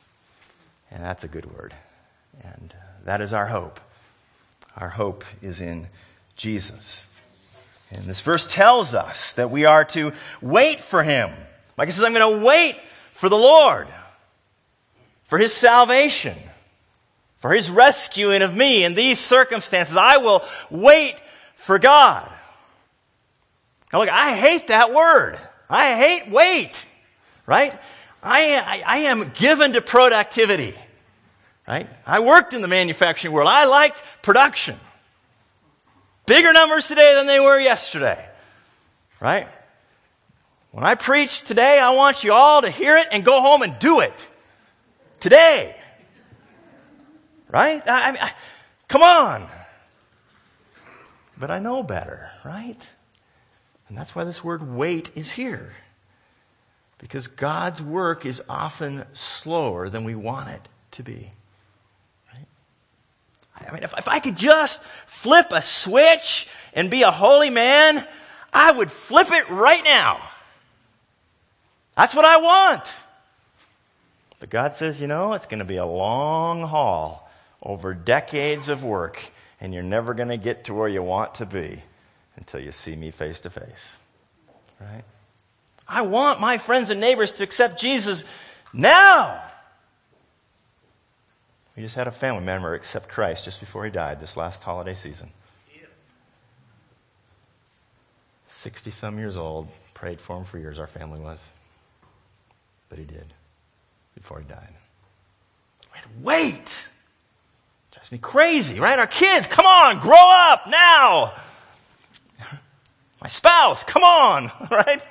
And 0.91 1.05
that's 1.05 1.25
a 1.25 1.29
good 1.29 1.47
word. 1.57 1.73
And 2.43 2.75
uh, 2.77 2.83
that 3.05 3.21
is 3.21 3.33
our 3.33 3.47
hope. 3.47 3.79
Our 4.77 4.89
hope 4.89 5.25
is 5.41 5.61
in 5.61 5.87
Jesus. 6.37 7.05
And 7.91 8.05
this 8.05 8.21
verse 8.21 8.47
tells 8.47 8.95
us 8.95 9.35
that 9.35 9.51
we 9.51 9.67
are 9.67 9.85
to 9.87 10.13
wait 10.41 10.81
for 10.81 11.03
him. 11.03 11.31
Micah 11.77 11.93
says, 11.93 12.05
I'm 12.05 12.15
going 12.15 12.41
to 12.41 12.45
wait 12.45 12.77
for 13.13 13.29
the 13.29 13.37
Lord, 13.37 13.89
for 15.25 15.39
his 15.39 15.53
salvation, 15.53 16.37
for 17.41 17.53
his 17.53 17.71
rescuing 17.71 18.43
of 18.43 18.55
me 18.55 18.85
in 18.85 18.95
these 18.95 19.19
circumstances. 19.19 19.97
I 19.97 20.19
will 20.19 20.45
wait 20.71 21.17
for 21.57 21.79
God. 21.79 22.31
Now 23.93 24.01
look, 24.01 24.09
I 24.09 24.37
hate 24.37 24.69
that 24.69 24.95
word. 24.95 25.39
I 25.69 25.97
hate 25.97 26.31
wait, 26.31 26.73
right? 27.47 27.79
I, 28.23 28.55
I, 28.55 28.83
I 28.87 28.99
am 28.99 29.33
given 29.37 29.73
to 29.73 29.81
productivity, 29.81 30.75
right? 31.67 31.89
I 32.07 32.21
worked 32.21 32.53
in 32.53 32.61
the 32.61 32.69
manufacturing 32.69 33.33
world. 33.33 33.49
I 33.49 33.65
like 33.65 33.95
production. 34.23 34.79
Bigger 36.27 36.53
numbers 36.53 36.87
today 36.87 37.15
than 37.15 37.27
they 37.27 37.41
were 37.41 37.59
yesterday. 37.59 38.25
Right? 39.21 39.49
When 40.71 40.85
I 40.85 40.95
preach 40.95 41.43
today, 41.43 41.79
I 41.79 41.91
want 41.91 42.23
you 42.23 42.33
all 42.33 42.63
to 42.63 42.71
hear 42.71 42.97
it 42.97 43.09
and 43.11 43.25
go 43.25 43.41
home 43.41 43.63
and 43.63 43.79
do 43.79 44.01
it. 44.01 44.15
Today. 45.21 45.75
Right? 47.51 47.83
I, 47.87 48.11
I, 48.11 48.33
come 48.89 49.03
on. 49.03 49.49
But 51.37 51.51
I 51.51 51.59
know 51.59 51.83
better, 51.83 52.31
right? 52.45 52.79
And 53.89 53.99
that's 53.99 54.15
why 54.15 54.25
this 54.25 54.45
word 54.45 54.75
wait 54.75 55.11
is 55.17 55.31
here. 55.31 55.73
Because 56.99 57.27
God's 57.27 57.81
work 57.81 58.27
is 58.27 58.43
often 58.49 59.05
slower 59.15 59.89
than 59.89 60.05
we 60.05 60.15
want 60.15 60.51
it 60.51 60.61
to 60.93 61.03
be. 61.03 61.31
Right? 62.33 62.47
I 63.69 63.73
mean, 63.73 63.83
if, 63.83 63.95
if 63.97 64.07
I 64.07 64.21
could 64.21 64.37
just 64.37 64.81
flip 65.07 65.47
a 65.51 65.63
switch 65.63 66.47
and 66.75 66.91
be 66.91 67.03
a 67.03 67.11
holy 67.11 67.51
man, 67.51 68.07
I 68.53 68.71
would 68.71 68.93
flip 68.93 69.33
it 69.33 69.49
right 69.49 69.83
now. 69.83 70.21
That's 71.97 72.15
what 72.15 72.27
I 72.27 72.37
want. 72.37 72.93
But 74.39 74.51
God 74.51 74.77
says, 74.77 75.01
you 75.01 75.07
know, 75.07 75.33
it's 75.33 75.47
going 75.47 75.59
to 75.59 75.65
be 75.65 75.77
a 75.77 75.87
long 75.87 76.63
haul 76.63 77.30
over 77.63 77.95
decades 77.95 78.69
of 78.69 78.83
work, 78.83 79.21
and 79.61 79.75
you're 79.75 79.83
never 79.83 80.15
going 80.15 80.29
to 80.29 80.37
get 80.37 80.65
to 80.65 80.75
where 80.75 80.89
you 80.89 81.03
want 81.03 81.37
to 81.37 81.47
be 81.47 81.83
until 82.37 82.61
you 82.61 82.73
see 82.73 82.95
me 82.97 83.11
face 83.11 83.41
to 83.41 83.51
face. 83.51 83.93
Right? 84.81 85.05
I 85.87 86.03
want 86.03 86.41
my 86.41 86.59
friends 86.59 86.91
and 86.91 87.01
neighbors 87.01 87.33
to 87.33 87.45
accept 87.45 87.81
Jesus 87.81 88.25
now. 88.73 89.43
We 91.77 91.83
just 91.83 91.95
had 91.95 92.07
a 92.07 92.13
family 92.13 92.45
member 92.45 92.75
accept 92.75 93.09
Christ 93.09 93.45
just 93.45 93.61
before 93.61 93.85
he 93.85 93.91
died 93.91 94.21
this 94.21 94.37
last 94.37 94.63
holiday 94.63 94.95
season. 94.95 95.31
60 98.63 98.91
some 98.91 99.19
years 99.19 99.39
old, 99.39 99.69
prayed 99.95 100.21
for 100.21 100.37
him 100.37 100.45
for 100.45 100.59
years, 100.59 100.79
our 100.79 100.87
family 100.87 101.19
was. 101.19 101.43
But 102.91 102.99
he 102.99 103.05
did 103.05 103.33
before 104.15 104.41
he 104.41 104.45
died. 104.45 104.75
Wait! 106.21 106.89
Drives 108.01 108.13
me 108.13 108.19
crazy, 108.19 108.81
right? 108.81 108.99
Our 108.99 109.07
kids, 109.07 109.47
come 109.47 109.67
on, 109.67 110.01
grow 110.01 110.17
up 110.17 110.67
now! 110.69 111.35
My 113.21 113.29
spouse, 113.29 113.85
come 113.85 114.03
on, 114.03 114.51
right? 114.71 115.03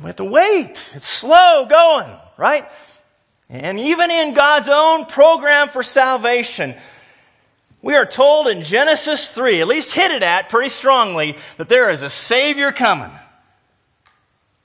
We 0.00 0.06
have 0.06 0.16
to 0.16 0.24
wait. 0.24 0.82
It's 0.94 1.06
slow 1.06 1.66
going, 1.68 2.10
right? 2.38 2.66
And 3.50 3.78
even 3.78 4.10
in 4.10 4.32
God's 4.32 4.70
own 4.70 5.04
program 5.04 5.68
for 5.68 5.82
salvation, 5.82 6.74
We 7.84 7.96
are 7.96 8.06
told 8.06 8.48
in 8.48 8.64
Genesis 8.64 9.28
3, 9.28 9.60
at 9.60 9.68
least 9.68 9.92
hinted 9.92 10.22
at 10.22 10.48
pretty 10.48 10.70
strongly, 10.70 11.36
that 11.58 11.68
there 11.68 11.90
is 11.90 12.00
a 12.00 12.08
Savior 12.08 12.72
coming. 12.72 13.10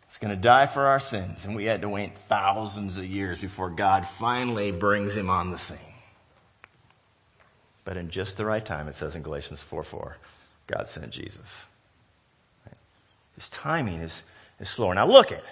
It's 0.07 0.17
going 0.19 0.33
to 0.33 0.41
die 0.41 0.67
for 0.67 0.85
our 0.85 1.01
sins, 1.01 1.43
and 1.43 1.53
we 1.53 1.65
had 1.65 1.81
to 1.81 1.89
wait 1.89 2.13
thousands 2.29 2.97
of 2.97 3.03
years 3.03 3.38
before 3.38 3.71
God 3.71 4.07
finally 4.07 4.71
brings 4.71 5.17
him 5.17 5.29
on 5.29 5.51
the 5.51 5.57
scene. 5.57 5.77
But 7.86 7.98
in 7.98 8.09
just 8.09 8.38
the 8.38 8.45
right 8.45 8.65
time, 8.65 8.88
it 8.88 8.95
says 8.95 9.15
in 9.15 9.21
Galatians 9.21 9.62
4 9.62 9.83
4, 9.83 10.17
God 10.67 10.89
sent 10.89 11.09
Jesus. 11.12 11.63
His 13.36 13.50
timing 13.50 14.01
is, 14.01 14.21
is 14.59 14.69
slower. 14.69 14.93
Now 14.93 15.07
look 15.07 15.31
at 15.31 15.43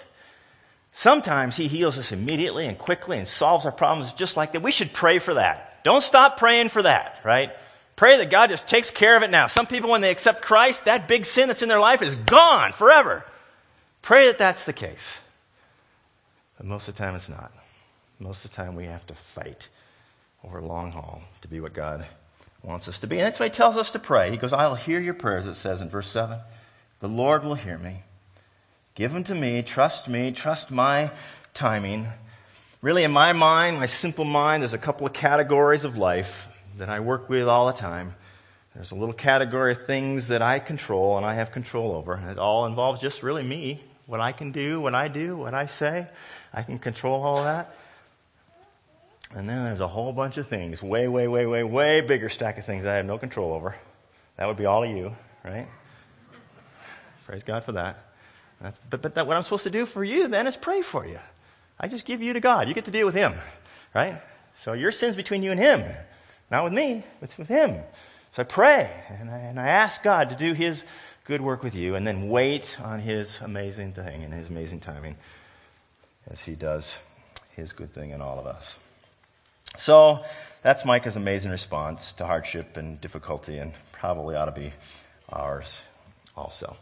Sometimes 0.92 1.56
he 1.56 1.68
heals 1.68 1.96
us 1.96 2.10
immediately 2.10 2.66
and 2.66 2.76
quickly 2.76 3.18
and 3.18 3.28
solves 3.28 3.64
our 3.64 3.70
problems 3.72 4.12
just 4.14 4.36
like 4.36 4.52
that. 4.52 4.62
We 4.62 4.72
should 4.72 4.92
pray 4.92 5.20
for 5.20 5.34
that. 5.34 5.84
Don't 5.84 6.02
stop 6.02 6.38
praying 6.38 6.70
for 6.70 6.82
that, 6.82 7.20
right? 7.24 7.52
Pray 7.94 8.16
that 8.16 8.30
God 8.30 8.50
just 8.50 8.66
takes 8.66 8.90
care 8.90 9.16
of 9.16 9.22
it 9.22 9.30
now. 9.30 9.46
Some 9.46 9.66
people, 9.66 9.90
when 9.90 10.00
they 10.00 10.10
accept 10.10 10.42
Christ, 10.42 10.86
that 10.86 11.06
big 11.06 11.24
sin 11.24 11.48
that's 11.48 11.62
in 11.62 11.68
their 11.68 11.78
life 11.78 12.02
is 12.02 12.16
gone 12.16 12.72
forever. 12.72 13.24
Pray 14.02 14.26
that 14.26 14.38
that's 14.38 14.64
the 14.64 14.72
case. 14.72 15.18
But 16.56 16.66
most 16.66 16.88
of 16.88 16.96
the 16.96 17.02
time, 17.02 17.14
it's 17.14 17.28
not. 17.28 17.52
Most 18.18 18.44
of 18.44 18.50
the 18.50 18.56
time, 18.56 18.74
we 18.74 18.86
have 18.86 19.06
to 19.06 19.14
fight 19.14 19.68
over 20.44 20.60
long 20.60 20.90
haul 20.90 21.22
to 21.42 21.48
be 21.48 21.60
what 21.60 21.74
God 21.74 22.06
wants 22.68 22.86
us 22.86 22.98
to 22.98 23.06
be. 23.06 23.16
And 23.16 23.26
that's 23.26 23.40
why 23.40 23.46
He 23.46 23.50
tells 23.50 23.76
us 23.76 23.92
to 23.92 23.98
pray. 23.98 24.30
He 24.30 24.36
goes, 24.36 24.52
I'll 24.52 24.74
hear 24.74 25.00
your 25.00 25.14
prayers, 25.14 25.46
it 25.46 25.54
says 25.54 25.80
in 25.80 25.88
verse 25.88 26.08
7. 26.08 26.38
The 27.00 27.08
Lord 27.08 27.42
will 27.42 27.54
hear 27.54 27.78
me. 27.78 28.02
Give 28.94 29.12
them 29.12 29.24
to 29.24 29.34
me. 29.34 29.62
Trust 29.62 30.06
me. 30.06 30.32
Trust 30.32 30.70
my 30.70 31.10
timing. 31.54 32.06
Really, 32.82 33.04
in 33.04 33.10
my 33.10 33.32
mind, 33.32 33.78
my 33.78 33.86
simple 33.86 34.24
mind, 34.24 34.62
there's 34.62 34.74
a 34.74 34.78
couple 34.78 35.06
of 35.06 35.12
categories 35.12 35.84
of 35.84 35.96
life 35.96 36.46
that 36.76 36.88
I 36.88 37.00
work 37.00 37.28
with 37.28 37.48
all 37.48 37.68
the 37.68 37.72
time. 37.72 38.14
There's 38.74 38.90
a 38.90 38.96
little 38.96 39.14
category 39.14 39.72
of 39.72 39.86
things 39.86 40.28
that 40.28 40.42
I 40.42 40.58
control 40.58 41.16
and 41.16 41.24
I 41.24 41.34
have 41.34 41.50
control 41.52 41.92
over. 41.92 42.14
And 42.14 42.30
it 42.30 42.38
all 42.38 42.66
involves 42.66 43.00
just 43.00 43.22
really 43.22 43.42
me, 43.42 43.82
what 44.06 44.20
I 44.20 44.32
can 44.32 44.52
do, 44.52 44.80
what 44.80 44.94
I 44.94 45.08
do, 45.08 45.36
what 45.36 45.54
I 45.54 45.66
say. 45.66 46.06
I 46.52 46.62
can 46.62 46.78
control 46.78 47.22
all 47.22 47.44
that. 47.44 47.74
And 49.34 49.48
then 49.48 49.64
there's 49.64 49.80
a 49.80 49.88
whole 49.88 50.12
bunch 50.12 50.38
of 50.38 50.48
things, 50.48 50.82
way, 50.82 51.06
way, 51.06 51.28
way, 51.28 51.44
way, 51.44 51.62
way 51.62 52.00
bigger 52.00 52.28
stack 52.28 52.58
of 52.58 52.64
things 52.64 52.86
I 52.86 52.96
have 52.96 53.04
no 53.04 53.18
control 53.18 53.52
over. 53.52 53.76
That 54.36 54.46
would 54.46 54.56
be 54.56 54.64
all 54.64 54.84
of 54.84 54.90
you, 54.90 55.14
right? 55.44 55.68
Praise 57.26 57.44
God 57.44 57.64
for 57.64 57.72
that. 57.72 58.04
That's, 58.60 58.78
but 58.90 59.02
but 59.02 59.14
that, 59.16 59.26
what 59.26 59.36
I'm 59.36 59.42
supposed 59.42 59.64
to 59.64 59.70
do 59.70 59.84
for 59.86 60.02
you 60.02 60.28
then 60.28 60.46
is 60.46 60.56
pray 60.56 60.82
for 60.82 61.06
you. 61.06 61.18
I 61.78 61.88
just 61.88 62.06
give 62.06 62.22
you 62.22 62.32
to 62.32 62.40
God. 62.40 62.68
You 62.68 62.74
get 62.74 62.86
to 62.86 62.90
deal 62.90 63.06
with 63.06 63.14
Him, 63.14 63.34
right? 63.94 64.20
So 64.64 64.72
your 64.72 64.90
sin's 64.90 65.14
between 65.14 65.42
you 65.42 65.50
and 65.50 65.60
Him, 65.60 65.84
not 66.50 66.64
with 66.64 66.72
me. 66.72 67.04
It's 67.20 67.36
with 67.36 67.48
Him. 67.48 67.76
So 68.32 68.42
I 68.42 68.44
pray 68.44 68.90
and 69.10 69.30
I, 69.30 69.38
and 69.38 69.60
I 69.60 69.68
ask 69.68 70.02
God 70.02 70.30
to 70.30 70.36
do 70.36 70.54
His 70.54 70.84
good 71.24 71.40
work 71.42 71.62
with 71.62 71.74
you, 71.74 71.94
and 71.94 72.06
then 72.06 72.30
wait 72.30 72.76
on 72.82 73.00
His 73.00 73.36
amazing 73.42 73.92
thing 73.92 74.24
and 74.24 74.32
His 74.32 74.48
amazing 74.48 74.80
timing 74.80 75.16
as 76.30 76.40
He 76.40 76.54
does 76.54 76.96
His 77.56 77.72
good 77.72 77.92
thing 77.92 78.10
in 78.10 78.22
all 78.22 78.38
of 78.38 78.46
us. 78.46 78.74
So 79.76 80.24
that's 80.62 80.84
Micah's 80.84 81.16
amazing 81.16 81.50
response 81.50 82.12
to 82.12 82.26
hardship 82.26 82.76
and 82.76 83.00
difficulty, 83.00 83.58
and 83.58 83.74
probably 83.92 84.36
ought 84.36 84.46
to 84.46 84.52
be 84.52 84.72
ours 85.28 85.82
also. 86.36 86.76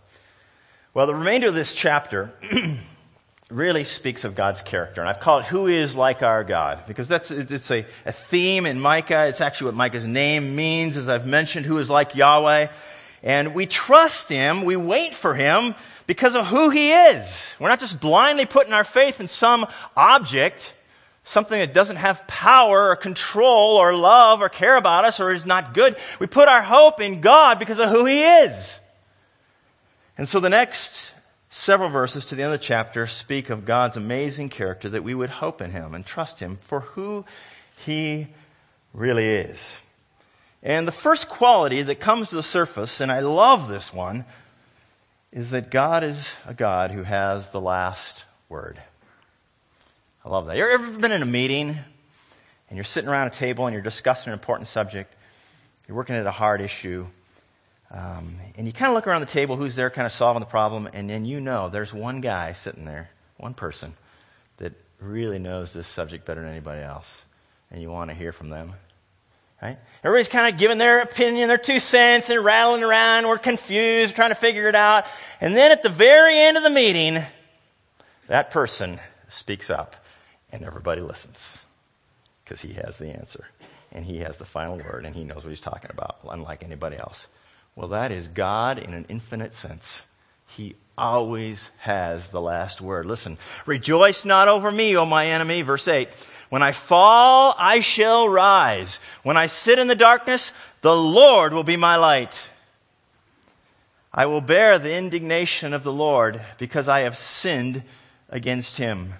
Well, 0.95 1.07
the 1.07 1.15
remainder 1.15 1.49
of 1.49 1.55
this 1.55 1.73
chapter 1.73 2.33
really 3.51 3.85
speaks 3.85 4.25
of 4.25 4.35
God's 4.35 4.63
character. 4.63 5.01
And 5.01 5.11
I've 5.11 5.21
called 5.21 5.45
it 5.45 5.49
Who 5.49 5.67
is 5.67 5.95
Like 5.95 6.23
Our 6.23 6.43
God? 6.43 6.85
Because 6.89 7.07
that's, 7.07 7.31
it's 7.31 7.71
a, 7.71 7.87
a 8.05 8.13
theme 8.13 8.67
in 8.67 8.81
Micah. 8.81 9.27
It's 9.27 9.41
actually 9.41 9.67
what 9.67 9.75
Micah's 9.77 10.05
name 10.05 10.57
means, 10.57 10.97
as 10.97 11.09
I've 11.09 11.27
mentioned, 11.27 11.67
who 11.67 11.79
is 11.79 11.91
like 11.91 12.15
Yahweh. 12.15 12.69
And 13.23 13.55
we 13.55 13.67
trust 13.67 14.29
Him, 14.29 14.65
we 14.65 14.77
wait 14.77 15.15
for 15.15 15.35
Him 15.35 15.75
because 16.07 16.35
of 16.35 16.47
who 16.47 16.71
He 16.71 16.93
is. 16.93 17.27
We're 17.61 17.69
not 17.69 17.81
just 17.81 18.01
blindly 18.01 18.47
putting 18.47 18.73
our 18.73 18.85
faith 18.85 19.21
in 19.21 19.29
some 19.29 19.67
object, 19.97 20.73
something 21.27 21.59
that 21.59 21.75
doesn't 21.75 21.97
have 21.97 22.27
power 22.27 22.91
or 22.91 22.97
control 22.97 23.77
or 23.77 23.95
love 23.95 24.41
or 24.41 24.49
care 24.49 24.77
about 24.77 25.05
us 25.05 25.21
or 25.21 25.33
is 25.33 25.45
not 25.45 25.75
good. 25.75 25.97
We 26.19 26.27
put 26.27 26.49
our 26.49 26.63
hope 26.63 27.01
in 27.01 27.21
God 27.21 27.59
because 27.59 27.79
of 27.79 27.91
who 27.91 28.07
He 28.07 28.23
is. 28.23 28.79
And 30.17 30.29
so 30.29 30.41
the 30.41 30.49
next 30.49 31.13
several 31.51 31.91
verses 31.91 32.27
to 32.27 32.37
the 32.37 32.43
end 32.43 32.55
of 32.55 32.61
the 32.61 32.65
chapter 32.65 33.07
speak 33.07 33.51
of 33.51 33.65
God's 33.65 33.97
amazing 33.97 34.51
character 34.51 34.91
that 34.91 35.05
we 35.05 35.15
would 35.15 35.29
hope 35.29 35.61
in 35.61 35.73
Him 35.73 35.95
and 35.95 36.07
trust 36.07 36.39
Him 36.39 36.59
for 36.63 36.81
who 36.81 37.25
He 37.85 38.29
really 38.95 39.29
is. 39.29 39.61
And 40.63 40.87
the 40.87 40.93
first 40.93 41.29
quality 41.29 41.83
that 41.83 42.01
comes 42.01 42.29
to 42.29 42.37
the 42.37 42.43
surface, 42.43 43.01
and 43.01 43.11
I 43.11 43.21
love 43.21 43.69
this 43.69 43.93
one, 43.93 44.25
is 45.33 45.51
that 45.51 45.71
God 45.71 46.05
is 46.05 46.33
a 46.47 46.55
God 46.55 46.93
who 46.93 47.03
has 47.03 47.51
the 47.51 47.61
last 47.61 48.25
word. 48.49 48.81
I 50.27 50.29
love 50.29 50.47
that. 50.47 50.57
You 50.57 50.69
ever 50.69 50.91
been 50.91 51.13
in 51.13 51.23
a 51.23 51.27
meeting 51.27 51.69
and 51.69 52.77
you're 52.77 52.83
sitting 52.83 53.09
around 53.09 53.29
a 53.29 53.31
table 53.31 53.69
and 53.69 53.73
you're 53.73 53.81
discussing 53.81 54.33
an 54.33 54.33
important 54.33 54.67
subject? 54.67 55.15
You're 55.87 55.97
working 55.97 56.17
at 56.17 56.27
a 56.27 56.33
hard 56.33 56.61
issue 56.61 57.07
um, 57.93 58.35
and 58.57 58.67
you 58.67 58.73
kind 58.73 58.91
of 58.91 58.97
look 58.97 59.07
around 59.07 59.21
the 59.21 59.29
table, 59.29 59.55
who's 59.55 59.77
there 59.77 59.89
kind 59.89 60.05
of 60.05 60.11
solving 60.11 60.41
the 60.41 60.47
problem, 60.47 60.89
and 60.93 61.09
then 61.09 61.27
you 61.27 61.41
know 61.41 61.69
there's 61.69 61.95
one 61.95 62.21
guy 62.21 62.55
sitting 62.55 62.85
there, 62.85 63.09
one 63.37 63.55
person, 63.55 63.95
that 64.57 64.73
really 65.01 65.39
knows 65.39 65.73
this 65.73 65.87
subject 65.87 66.27
better 66.27 66.41
than 66.41 66.51
anybody 66.51 66.83
else. 66.83 67.17
And 67.71 67.81
you 67.81 67.89
want 67.89 68.11
to 68.11 68.17
hear 68.17 68.33
from 68.33 68.49
them. 68.49 68.73
Right? 69.63 69.79
Everybody's 70.03 70.27
kind 70.27 70.53
of 70.53 70.59
giving 70.59 70.79
their 70.79 71.03
opinion, 71.03 71.47
their 71.47 71.57
two 71.57 71.79
cents, 71.79 72.31
and 72.31 72.45
rattling 72.45 72.83
around. 72.83 73.29
We're 73.29 73.39
confused, 73.39 74.17
trying 74.17 74.31
to 74.31 74.35
figure 74.35 74.69
it 74.69 74.75
out. 74.75 75.05
And 75.41 75.57
then 75.57 75.71
at 75.71 75.85
the 75.85 75.89
very 75.89 76.37
end 76.37 76.57
of 76.57 76.65
the 76.65 76.71
meeting, 76.71 77.23
that 78.27 78.51
person 78.51 78.99
speaks 79.29 79.71
up, 79.71 79.95
and 80.57 80.67
everybody 80.67 81.01
listens. 81.01 81.59
Because 82.45 82.61
he 82.61 82.75
has 82.75 82.97
the 82.97 83.09
answer. 83.09 83.45
And 83.93 84.05
he 84.05 84.19
has 84.19 84.37
the 84.37 84.45
final 84.45 84.77
word, 84.77 85.05
and 85.05 85.15
he 85.15 85.25
knows 85.25 85.45
what 85.45 85.51
he's 85.51 85.61
talking 85.61 85.91
about, 85.91 86.19
unlike 86.29 86.63
anybody 86.63 86.97
else. 86.97 87.27
Well, 87.75 87.89
that 87.89 88.13
is 88.13 88.29
God 88.29 88.79
in 88.79 88.95
an 88.95 89.07
infinite 89.09 89.55
sense. 89.55 90.03
He 90.47 90.77
always 90.97 91.71
has 91.79 92.31
the 92.31 92.41
last 92.41 92.81
word. 92.81 93.07
Listen, 93.07 93.39
rejoice 93.67 94.25
not 94.25 94.49
over 94.49 94.71
me, 94.71 94.97
O 94.97 95.05
my 95.05 95.27
enemy. 95.27 95.63
Verse 95.63 95.87
8. 95.87 96.09
When 96.49 96.63
I 96.63 96.73
fall, 96.73 97.55
I 97.59 97.81
shall 97.81 98.29
rise. 98.29 98.99
When 99.23 99.37
I 99.37 99.47
sit 99.47 99.79
in 99.79 99.89
the 99.89 99.95
darkness, 99.95 100.53
the 100.83 100.97
Lord 100.97 101.53
will 101.53 101.65
be 101.65 101.77
my 101.77 101.97
light. 101.97 102.49
I 104.15 104.27
will 104.27 104.41
bear 104.41 104.79
the 104.79 104.95
indignation 104.95 105.75
of 105.75 105.83
the 105.83 105.93
Lord 105.93 106.41
because 106.59 106.89
I 106.89 107.01
have 107.01 107.19
sinned 107.19 107.83
against 108.31 108.77
him. 108.77 109.13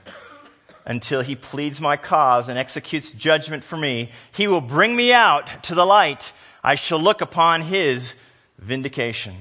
Until 0.87 1.21
he 1.21 1.35
pleads 1.35 1.81
my 1.81 1.97
cause 1.97 2.49
and 2.49 2.57
executes 2.57 3.11
judgment 3.11 3.65
for 3.65 3.77
me, 3.77 4.13
he 4.33 4.47
will 4.47 4.61
bring 4.61 4.95
me 4.95 5.13
out 5.13 5.65
to 5.65 5.75
the 5.75 5.85
light. 5.85 6.33
I 6.63 6.77
shall 6.77 7.01
look 7.01 7.21
upon 7.21 7.63
his 7.63 8.15
vindication. 8.57 9.35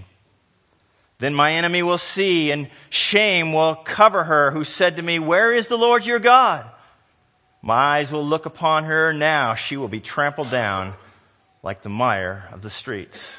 Then 1.20 1.36
my 1.36 1.54
enemy 1.54 1.84
will 1.84 2.00
see, 2.00 2.52
and 2.52 2.70
shame 2.90 3.54
will 3.54 3.76
cover 3.76 4.24
her 4.24 4.52
who 4.52 4.64
said 4.64 4.96
to 4.96 5.02
me, 5.04 5.20
Where 5.20 5.54
is 5.54 5.68
the 5.68 5.78
Lord 5.78 6.04
your 6.04 6.20
God? 6.20 6.70
My 7.62 7.98
eyes 7.98 8.12
will 8.12 8.26
look 8.26 8.48
upon 8.48 8.84
her 8.86 9.14
now. 9.14 9.54
She 9.54 9.78
will 9.78 9.88
be 9.88 10.02
trampled 10.02 10.50
down 10.50 10.96
like 11.62 11.84
the 11.84 11.90
mire 11.90 12.50
of 12.52 12.62
the 12.64 12.70
streets. 12.70 13.38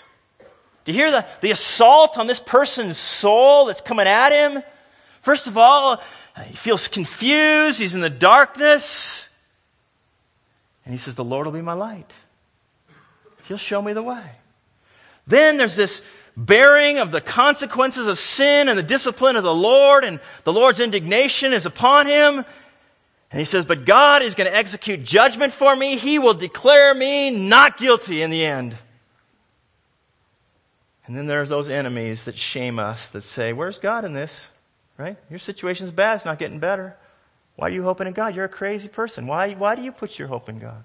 Do 0.84 0.92
you 0.92 0.98
hear 0.98 1.10
the, 1.10 1.26
the 1.40 1.50
assault 1.50 2.18
on 2.18 2.28
this 2.28 2.40
person's 2.40 2.96
soul 2.96 3.66
that's 3.66 3.80
coming 3.80 4.06
at 4.06 4.30
him? 4.30 4.62
First 5.22 5.48
of 5.48 5.58
all, 5.58 6.00
Uh, 6.36 6.42
he 6.42 6.54
feels 6.54 6.88
confused. 6.88 7.78
He's 7.78 7.94
in 7.94 8.00
the 8.00 8.10
darkness. 8.10 9.28
And 10.84 10.92
he 10.92 10.98
says, 10.98 11.14
The 11.14 11.24
Lord 11.24 11.46
will 11.46 11.52
be 11.52 11.62
my 11.62 11.72
light. 11.72 12.12
He'll 13.44 13.56
show 13.56 13.80
me 13.80 13.92
the 13.92 14.02
way. 14.02 14.24
Then 15.26 15.56
there's 15.56 15.76
this 15.76 16.00
bearing 16.36 16.98
of 16.98 17.10
the 17.10 17.20
consequences 17.20 18.06
of 18.06 18.18
sin 18.18 18.68
and 18.68 18.78
the 18.78 18.82
discipline 18.82 19.36
of 19.36 19.44
the 19.44 19.54
Lord, 19.54 20.04
and 20.04 20.20
the 20.44 20.52
Lord's 20.52 20.80
indignation 20.80 21.52
is 21.52 21.64
upon 21.64 22.06
him. 22.06 22.44
And 23.30 23.40
he 23.40 23.44
says, 23.44 23.64
But 23.64 23.84
God 23.84 24.22
is 24.22 24.34
going 24.34 24.50
to 24.50 24.56
execute 24.56 25.04
judgment 25.04 25.52
for 25.52 25.74
me. 25.74 25.96
He 25.96 26.18
will 26.18 26.34
declare 26.34 26.94
me 26.94 27.30
not 27.30 27.78
guilty 27.78 28.22
in 28.22 28.30
the 28.30 28.44
end. 28.44 28.76
And 31.06 31.16
then 31.16 31.26
there's 31.26 31.48
those 31.48 31.68
enemies 31.68 32.24
that 32.24 32.36
shame 32.36 32.78
us 32.78 33.08
that 33.08 33.22
say, 33.22 33.52
Where's 33.52 33.78
God 33.78 34.04
in 34.04 34.12
this? 34.12 34.50
Right? 34.98 35.16
Your 35.28 35.38
situation's 35.38 35.90
bad. 35.90 36.16
It's 36.16 36.24
not 36.24 36.38
getting 36.38 36.58
better. 36.58 36.96
Why 37.56 37.68
are 37.68 37.70
you 37.70 37.82
hoping 37.82 38.06
in 38.06 38.12
God? 38.12 38.34
You're 38.34 38.44
a 38.44 38.50
crazy 38.50 38.88
person. 38.88 39.26
Why, 39.26 39.52
why 39.54 39.74
do 39.74 39.82
you 39.82 39.92
put 39.92 40.18
your 40.18 40.28
hope 40.28 40.48
in 40.48 40.58
God? 40.58 40.84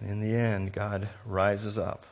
And 0.00 0.10
in 0.10 0.20
the 0.20 0.36
end, 0.36 0.72
God 0.72 1.08
rises 1.24 1.78
up 1.78 2.06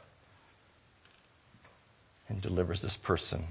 and 2.29 2.41
delivers 2.41 2.81
this 2.81 2.97
person 2.97 3.45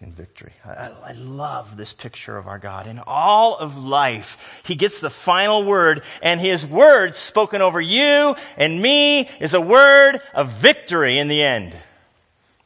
in 0.00 0.12
victory. 0.12 0.52
I, 0.64 0.90
I, 1.04 1.12
love 1.12 1.76
this 1.76 1.92
picture 1.92 2.38
of 2.38 2.46
our 2.46 2.58
God. 2.58 2.86
In 2.86 3.00
all 3.06 3.58
of 3.58 3.76
life, 3.76 4.38
He 4.64 4.74
gets 4.74 5.00
the 5.00 5.10
final 5.10 5.64
word, 5.64 6.02
and 6.22 6.40
His 6.40 6.66
word 6.66 7.16
spoken 7.16 7.60
over 7.60 7.80
you 7.80 8.34
and 8.56 8.80
me 8.80 9.28
is 9.40 9.52
a 9.52 9.60
word 9.60 10.22
of 10.32 10.52
victory 10.52 11.18
in 11.18 11.28
the 11.28 11.42
end. 11.42 11.74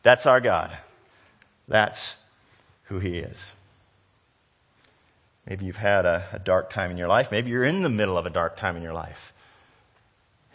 That's 0.04 0.26
our 0.26 0.40
God. 0.40 0.76
That's 1.66 2.14
who 2.84 2.98
He 2.98 3.18
is. 3.18 3.38
Maybe 5.46 5.66
you've 5.66 5.76
had 5.76 6.06
a, 6.06 6.26
a 6.32 6.38
dark 6.38 6.70
time 6.70 6.90
in 6.90 6.96
your 6.96 7.08
life. 7.08 7.30
Maybe 7.30 7.50
you're 7.50 7.64
in 7.64 7.82
the 7.82 7.90
middle 7.90 8.16
of 8.16 8.24
a 8.26 8.30
dark 8.30 8.56
time 8.56 8.76
in 8.76 8.82
your 8.82 8.94
life. 8.94 9.32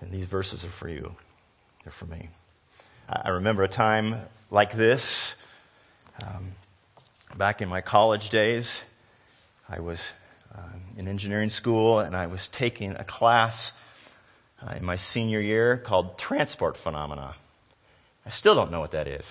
And 0.02 0.12
these 0.12 0.26
verses 0.26 0.64
are 0.64 0.70
for 0.70 0.90
you. 0.90 1.16
They're 1.84 1.92
for 1.92 2.06
me. 2.06 2.30
I 3.08 3.30
remember 3.30 3.64
a 3.64 3.68
time 3.68 4.16
like 4.50 4.76
this. 4.76 5.36
Um, 6.24 6.54
back 7.36 7.62
in 7.62 7.70
my 7.70 7.82
college 7.82 8.30
days, 8.30 8.80
I 9.68 9.80
was 9.80 10.00
uh, 10.56 10.62
in 10.98 11.08
engineering 11.08 11.50
school 11.50 12.00
and 12.00 12.16
I 12.16 12.28
was 12.28 12.48
taking 12.48 12.96
a 12.96 13.04
class 13.04 13.72
uh, 14.62 14.74
in 14.76 14.84
my 14.84 14.96
senior 14.96 15.40
year 15.40 15.78
called 15.78 16.18
Transport 16.18 16.78
Phenomena. 16.78 17.36
I 18.26 18.30
still 18.30 18.56
don't 18.56 18.72
know 18.72 18.80
what 18.80 18.92
that 18.92 19.08
is. 19.08 19.26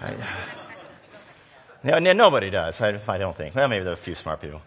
I, 0.00 0.16
nobody 1.86 2.50
does, 2.50 2.80
I, 2.80 3.18
don't 3.18 3.36
think. 3.36 3.54
Well, 3.54 3.68
maybe 3.68 3.84
there 3.84 3.92
are 3.92 3.94
a 3.94 3.98
few 3.98 4.14
smart 4.14 4.40
people. 4.40 4.62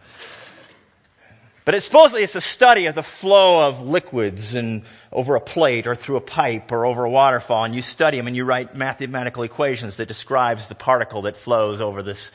But 1.65 1.75
it's 1.75 1.85
supposedly 1.85 2.23
it's 2.23 2.35
a 2.35 2.41
study 2.41 2.87
of 2.87 2.95
the 2.95 3.03
flow 3.03 3.67
of 3.67 3.81
liquids 3.81 4.55
and 4.55 4.83
over 5.11 5.35
a 5.35 5.41
plate 5.41 5.85
or 5.85 5.93
through 5.93 6.15
a 6.15 6.21
pipe 6.21 6.71
or 6.71 6.85
over 6.85 7.03
a 7.03 7.09
waterfall, 7.09 7.63
and 7.63 7.75
you 7.75 7.83
study 7.83 8.17
them 8.17 8.25
and 8.25 8.35
you 8.35 8.43
write 8.43 8.75
mathematical 8.75 9.43
equations 9.43 9.97
that 9.97 10.07
describes 10.07 10.65
the 10.67 10.73
particle 10.73 11.23
that 11.23 11.37
flows 11.37 11.79
over 11.79 12.01
this 12.01 12.31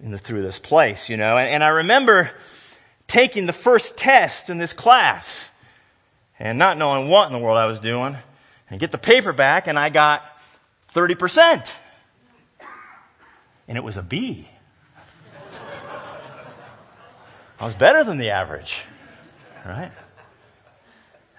the, 0.00 0.18
through 0.18 0.42
this 0.42 0.58
place, 0.58 1.08
you 1.08 1.16
know. 1.16 1.36
And, 1.36 1.50
and 1.50 1.64
I 1.64 1.68
remember 1.68 2.30
taking 3.06 3.46
the 3.46 3.52
first 3.52 3.96
test 3.96 4.48
in 4.48 4.58
this 4.58 4.72
class 4.72 5.46
and 6.38 6.58
not 6.58 6.78
knowing 6.78 7.08
what 7.10 7.26
in 7.26 7.32
the 7.32 7.38
world 7.38 7.58
I 7.58 7.66
was 7.66 7.80
doing, 7.80 8.16
and 8.70 8.80
get 8.80 8.92
the 8.92 8.98
paper 8.98 9.32
back, 9.32 9.66
and 9.66 9.78
I 9.78 9.90
got 9.90 10.22
thirty 10.88 11.14
percent, 11.14 11.70
and 13.68 13.78
it 13.78 13.84
was 13.84 13.96
a 13.96 14.02
B. 14.02 14.48
I 17.58 17.64
was 17.64 17.74
better 17.74 18.04
than 18.04 18.18
the 18.18 18.30
average, 18.30 18.82
right? 19.64 19.92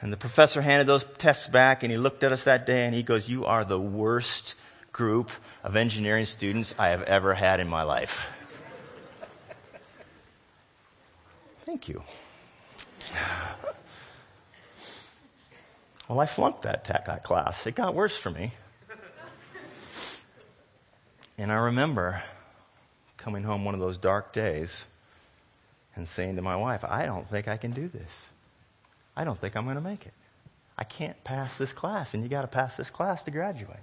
And 0.01 0.11
the 0.13 0.17
professor 0.17 0.61
handed 0.61 0.88
those 0.88 1.05
tests 1.17 1.47
back 1.47 1.83
and 1.83 1.91
he 1.91 1.97
looked 1.97 2.23
at 2.23 2.31
us 2.31 2.45
that 2.45 2.65
day 2.65 2.85
and 2.85 2.95
he 2.95 3.03
goes, 3.03 3.27
You 3.27 3.45
are 3.45 3.65
the 3.65 3.79
worst 3.79 4.55
group 4.91 5.29
of 5.63 5.75
engineering 5.75 6.25
students 6.25 6.73
I 6.79 6.89
have 6.89 7.03
ever 7.03 7.33
had 7.33 7.59
in 7.59 7.67
my 7.67 7.83
life. 7.83 8.19
Thank 11.65 11.89
you. 11.89 12.01
Well, 16.07 16.19
I 16.19 16.27
flunked 16.27 16.61
that 16.61 16.85
tech 16.85 17.23
class. 17.23 17.65
It 17.65 17.73
got 17.73 17.95
worse 17.95 18.15
for 18.15 18.29
me. 18.29 18.53
And 21.37 21.51
I 21.51 21.55
remember 21.55 22.21
coming 23.17 23.43
home 23.43 23.65
one 23.65 23.73
of 23.73 23.81
those 23.81 23.97
dark 23.97 24.33
days 24.33 24.85
and 25.95 26.07
saying 26.07 26.37
to 26.37 26.41
my 26.41 26.55
wife, 26.55 26.83
I 26.83 27.05
don't 27.05 27.29
think 27.29 27.47
I 27.47 27.57
can 27.57 27.71
do 27.71 27.87
this. 27.87 28.25
I 29.15 29.23
don't 29.23 29.39
think 29.39 29.55
I'm 29.55 29.65
going 29.65 29.75
to 29.75 29.81
make 29.81 30.05
it. 30.05 30.13
I 30.77 30.83
can't 30.83 31.21
pass 31.23 31.57
this 31.57 31.71
class, 31.71 32.13
and 32.13 32.21
you 32.23 32.29
got 32.29 32.41
to 32.41 32.47
pass 32.47 32.75
this 32.75 32.89
class 32.89 33.23
to 33.23 33.31
graduate. 33.31 33.79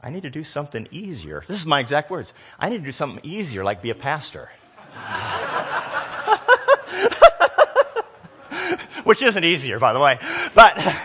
I 0.00 0.10
need 0.10 0.22
to 0.22 0.30
do 0.30 0.44
something 0.44 0.88
easier. 0.90 1.44
This 1.46 1.60
is 1.60 1.66
my 1.66 1.80
exact 1.80 2.10
words. 2.10 2.32
I 2.58 2.70
need 2.70 2.78
to 2.78 2.84
do 2.84 2.92
something 2.92 3.22
easier, 3.24 3.62
like 3.62 3.82
be 3.82 3.90
a 3.90 3.94
pastor. 3.94 4.48
Which 9.04 9.22
isn't 9.22 9.44
easier, 9.44 9.78
by 9.78 9.92
the 9.92 10.00
way. 10.00 10.18
But 10.54 10.76
that 10.76 10.98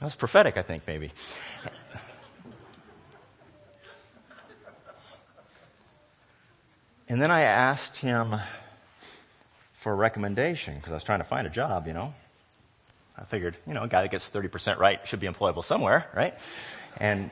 was 0.00 0.14
prophetic, 0.14 0.56
I 0.56 0.62
think, 0.62 0.84
maybe. 0.86 1.10
And 7.12 7.20
then 7.20 7.30
I 7.30 7.42
asked 7.42 7.98
him 7.98 8.36
for 9.74 9.92
a 9.92 9.94
recommendation 9.94 10.76
because 10.76 10.92
I 10.92 10.94
was 10.94 11.04
trying 11.04 11.18
to 11.18 11.26
find 11.26 11.46
a 11.46 11.50
job, 11.50 11.86
you 11.86 11.92
know. 11.92 12.14
I 13.18 13.24
figured, 13.24 13.54
you 13.66 13.74
know, 13.74 13.82
a 13.82 13.88
guy 13.88 14.00
that 14.00 14.10
gets 14.10 14.30
30% 14.30 14.78
right 14.78 15.06
should 15.06 15.20
be 15.20 15.26
employable 15.26 15.62
somewhere, 15.62 16.06
right? 16.16 16.32
And 16.96 17.28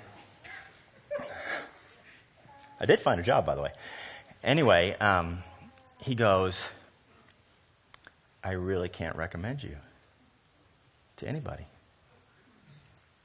I 2.78 2.84
did 2.84 3.00
find 3.00 3.20
a 3.20 3.22
job, 3.22 3.46
by 3.46 3.54
the 3.54 3.62
way. 3.62 3.72
Anyway, 4.44 4.94
um, 5.00 5.42
he 5.96 6.14
goes, 6.14 6.68
I 8.44 8.50
really 8.50 8.90
can't 8.90 9.16
recommend 9.16 9.62
you 9.62 9.76
to 11.16 11.26
anybody. 11.26 11.64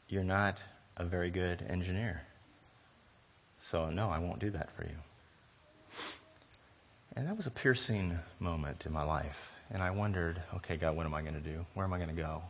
You're 0.08 0.24
not 0.24 0.58
a 0.96 1.04
very 1.04 1.32
good 1.32 1.66
engineer. 1.68 2.22
So, 3.64 3.90
no, 3.90 4.08
I 4.08 4.20
won't 4.20 4.40
do 4.40 4.52
that 4.52 4.70
for 4.78 4.84
you. 4.84 4.96
And 7.16 7.28
that 7.28 7.38
was 7.38 7.48
a 7.48 7.52
piercing 7.52 8.20
moment 8.40 8.86
in 8.86 8.92
my 8.92 9.04
life. 9.04 9.38
And 9.72 9.82
I 9.82 9.92
wondered, 9.92 10.42
okay, 10.56 10.78
God, 10.78 10.96
what 10.96 11.06
am 11.06 11.14
I 11.14 11.22
going 11.22 11.34
to 11.34 11.40
do? 11.40 11.66
Where 11.74 11.86
am 11.86 11.94
I 11.94 11.98
going 11.98 12.10
to 12.10 12.22
go? 12.22 12.42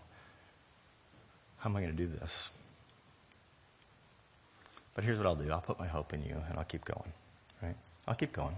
How 1.58 1.70
am 1.70 1.76
I 1.76 1.82
going 1.82 1.96
to 1.96 1.98
do 1.98 2.08
this? 2.08 2.50
But 4.96 5.04
here's 5.04 5.18
what 5.18 5.28
I'll 5.28 5.36
do 5.36 5.52
I'll 5.52 5.62
put 5.62 5.80
my 5.80 5.88
hope 5.88 6.14
in 6.14 6.24
you 6.24 6.36
and 6.50 6.58
I'll 6.58 6.66
keep 6.66 6.86
going. 6.86 7.12
Right? 7.62 7.76
I'll 8.08 8.16
keep 8.16 8.34
going. 8.34 8.56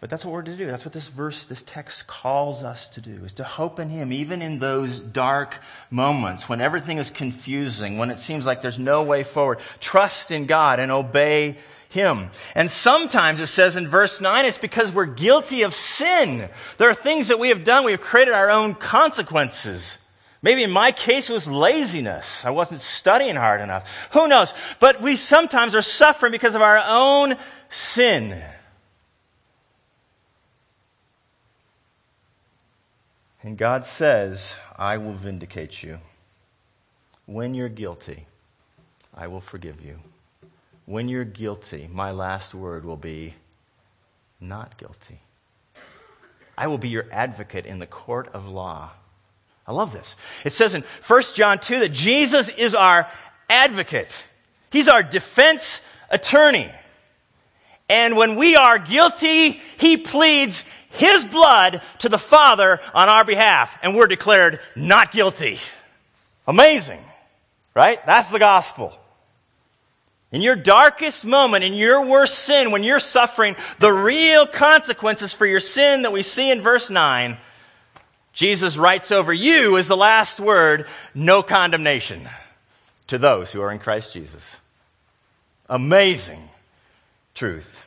But 0.00 0.10
that's 0.10 0.22
what 0.22 0.34
we're 0.34 0.42
to 0.42 0.56
do. 0.56 0.66
That's 0.66 0.84
what 0.84 0.92
this 0.92 1.08
verse, 1.08 1.46
this 1.46 1.62
text 1.62 2.06
calls 2.06 2.62
us 2.62 2.88
to 2.88 3.00
do, 3.00 3.24
is 3.24 3.32
to 3.34 3.44
hope 3.44 3.80
in 3.80 3.88
Him, 3.88 4.12
even 4.12 4.42
in 4.42 4.58
those 4.58 5.00
dark 5.00 5.56
moments 5.90 6.46
when 6.46 6.60
everything 6.60 6.98
is 6.98 7.10
confusing, 7.10 7.96
when 7.96 8.10
it 8.10 8.18
seems 8.18 8.44
like 8.44 8.60
there's 8.60 8.78
no 8.78 9.02
way 9.04 9.24
forward. 9.24 9.60
Trust 9.80 10.30
in 10.30 10.44
God 10.44 10.78
and 10.78 10.92
obey 10.92 11.56
him. 11.94 12.30
And 12.54 12.70
sometimes 12.70 13.40
it 13.40 13.46
says 13.46 13.76
in 13.76 13.88
verse 13.88 14.20
9, 14.20 14.44
it's 14.44 14.58
because 14.58 14.92
we're 14.92 15.06
guilty 15.06 15.62
of 15.62 15.72
sin. 15.72 16.50
There 16.76 16.90
are 16.90 16.94
things 16.94 17.28
that 17.28 17.38
we 17.38 17.48
have 17.48 17.64
done, 17.64 17.84
we 17.84 17.92
have 17.92 18.02
created 18.02 18.34
our 18.34 18.50
own 18.50 18.74
consequences. 18.74 19.96
Maybe 20.42 20.62
in 20.62 20.70
my 20.70 20.92
case 20.92 21.30
it 21.30 21.32
was 21.32 21.46
laziness. 21.46 22.44
I 22.44 22.50
wasn't 22.50 22.82
studying 22.82 23.36
hard 23.36 23.62
enough. 23.62 23.88
Who 24.10 24.28
knows? 24.28 24.52
But 24.80 25.00
we 25.00 25.16
sometimes 25.16 25.74
are 25.74 25.82
suffering 25.82 26.32
because 26.32 26.54
of 26.54 26.60
our 26.60 26.82
own 26.86 27.38
sin. 27.70 28.42
And 33.42 33.56
God 33.56 33.86
says, 33.86 34.54
I 34.76 34.98
will 34.98 35.14
vindicate 35.14 35.82
you. 35.82 35.98
When 37.26 37.54
you're 37.54 37.68
guilty, 37.68 38.26
I 39.14 39.28
will 39.28 39.40
forgive 39.40 39.80
you 39.80 39.98
when 40.86 41.08
you're 41.08 41.24
guilty, 41.24 41.88
my 41.90 42.10
last 42.10 42.54
word 42.54 42.84
will 42.84 42.96
be 42.96 43.34
not 44.40 44.76
guilty. 44.76 45.20
I 46.56 46.66
will 46.66 46.78
be 46.78 46.88
your 46.88 47.06
advocate 47.10 47.66
in 47.66 47.78
the 47.78 47.86
court 47.86 48.28
of 48.34 48.48
law. 48.48 48.90
I 49.66 49.72
love 49.72 49.92
this. 49.92 50.14
It 50.44 50.52
says 50.52 50.74
in 50.74 50.84
1 51.06 51.22
John 51.34 51.58
2 51.58 51.80
that 51.80 51.92
Jesus 51.92 52.48
is 52.48 52.74
our 52.74 53.08
advocate. 53.48 54.12
He's 54.70 54.88
our 54.88 55.02
defense 55.02 55.80
attorney. 56.10 56.70
And 57.88 58.16
when 58.16 58.36
we 58.36 58.56
are 58.56 58.78
guilty, 58.78 59.60
he 59.78 59.96
pleads 59.96 60.64
his 60.90 61.24
blood 61.24 61.82
to 62.00 62.08
the 62.08 62.18
Father 62.18 62.80
on 62.92 63.08
our 63.08 63.24
behalf, 63.24 63.76
and 63.82 63.96
we're 63.96 64.06
declared 64.06 64.60
not 64.76 65.12
guilty. 65.12 65.58
Amazing, 66.46 67.00
right? 67.74 68.04
That's 68.06 68.30
the 68.30 68.38
gospel. 68.38 68.96
In 70.34 70.42
your 70.42 70.56
darkest 70.56 71.24
moment, 71.24 71.62
in 71.62 71.74
your 71.74 72.04
worst 72.06 72.40
sin, 72.40 72.72
when 72.72 72.82
you're 72.82 72.98
suffering 72.98 73.54
the 73.78 73.92
real 73.92 74.48
consequences 74.48 75.32
for 75.32 75.46
your 75.46 75.60
sin 75.60 76.02
that 76.02 76.10
we 76.10 76.24
see 76.24 76.50
in 76.50 76.60
verse 76.60 76.90
9, 76.90 77.38
Jesus 78.32 78.76
writes 78.76 79.12
over 79.12 79.32
you 79.32 79.78
as 79.78 79.86
the 79.86 79.96
last 79.96 80.40
word, 80.40 80.88
no 81.14 81.44
condemnation 81.44 82.28
to 83.06 83.18
those 83.18 83.52
who 83.52 83.60
are 83.60 83.70
in 83.70 83.78
Christ 83.78 84.12
Jesus. 84.12 84.44
Amazing 85.68 86.48
truth. 87.36 87.86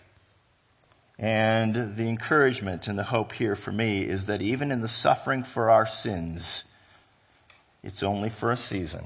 And 1.19 1.97
the 1.97 2.07
encouragement 2.07 2.87
and 2.87 2.97
the 2.97 3.03
hope 3.03 3.33
here 3.33 3.57
for 3.57 3.73
me 3.73 4.03
is 4.03 4.27
that 4.27 4.41
even 4.41 4.71
in 4.71 4.79
the 4.79 4.87
suffering 4.87 5.43
for 5.43 5.69
our 5.69 5.85
sins, 5.85 6.63
it's 7.83 8.03
only 8.03 8.29
for 8.29 8.53
a 8.53 8.57
season 8.57 9.03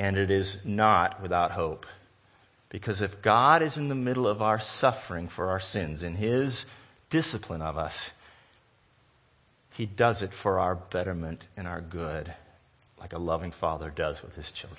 and 0.00 0.16
it 0.16 0.30
is 0.30 0.56
not 0.64 1.20
without 1.20 1.50
hope. 1.50 1.84
Because 2.70 3.02
if 3.02 3.20
God 3.20 3.62
is 3.62 3.76
in 3.76 3.88
the 3.88 3.94
middle 3.94 4.26
of 4.26 4.40
our 4.40 4.58
suffering 4.58 5.28
for 5.28 5.50
our 5.50 5.60
sins, 5.60 6.02
in 6.02 6.14
His 6.14 6.64
discipline 7.10 7.60
of 7.60 7.76
us, 7.76 8.10
He 9.72 9.84
does 9.84 10.22
it 10.22 10.32
for 10.32 10.58
our 10.58 10.74
betterment 10.74 11.46
and 11.54 11.68
our 11.68 11.82
good. 11.82 12.32
like 13.00 13.12
a 13.14 13.18
loving 13.18 13.50
father 13.50 13.90
does 13.90 14.22
with 14.22 14.34
his 14.36 14.52
children. 14.52 14.78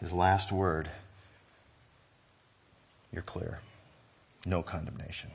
His 0.00 0.12
last 0.12 0.50
word, 0.50 0.88
you're 3.12 3.22
clear. 3.22 3.60
No 4.44 4.62
condemnation. 4.62 5.30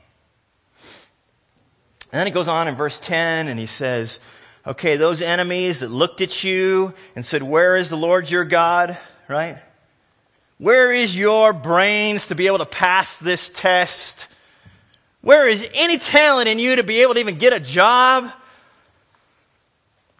And 2.10 2.20
then 2.20 2.26
he 2.26 2.32
goes 2.32 2.48
on 2.48 2.68
in 2.68 2.74
verse 2.74 2.98
10 2.98 3.48
and 3.48 3.58
he 3.58 3.66
says, 3.66 4.18
Okay, 4.66 4.96
those 4.96 5.22
enemies 5.22 5.80
that 5.80 5.90
looked 5.90 6.20
at 6.20 6.44
you 6.44 6.94
and 7.14 7.24
said, 7.24 7.42
Where 7.42 7.76
is 7.76 7.88
the 7.88 7.96
Lord 7.96 8.30
your 8.30 8.44
God? 8.44 8.98
Right? 9.28 9.58
Where 10.58 10.92
is 10.92 11.16
your 11.16 11.52
brains 11.52 12.26
to 12.26 12.34
be 12.34 12.46
able 12.46 12.58
to 12.58 12.66
pass 12.66 13.18
this 13.18 13.50
test? 13.54 14.26
Where 15.20 15.48
is 15.48 15.66
any 15.74 15.98
talent 15.98 16.48
in 16.48 16.58
you 16.58 16.76
to 16.76 16.82
be 16.82 17.02
able 17.02 17.14
to 17.14 17.20
even 17.20 17.38
get 17.38 17.52
a 17.52 17.60
job? 17.60 18.30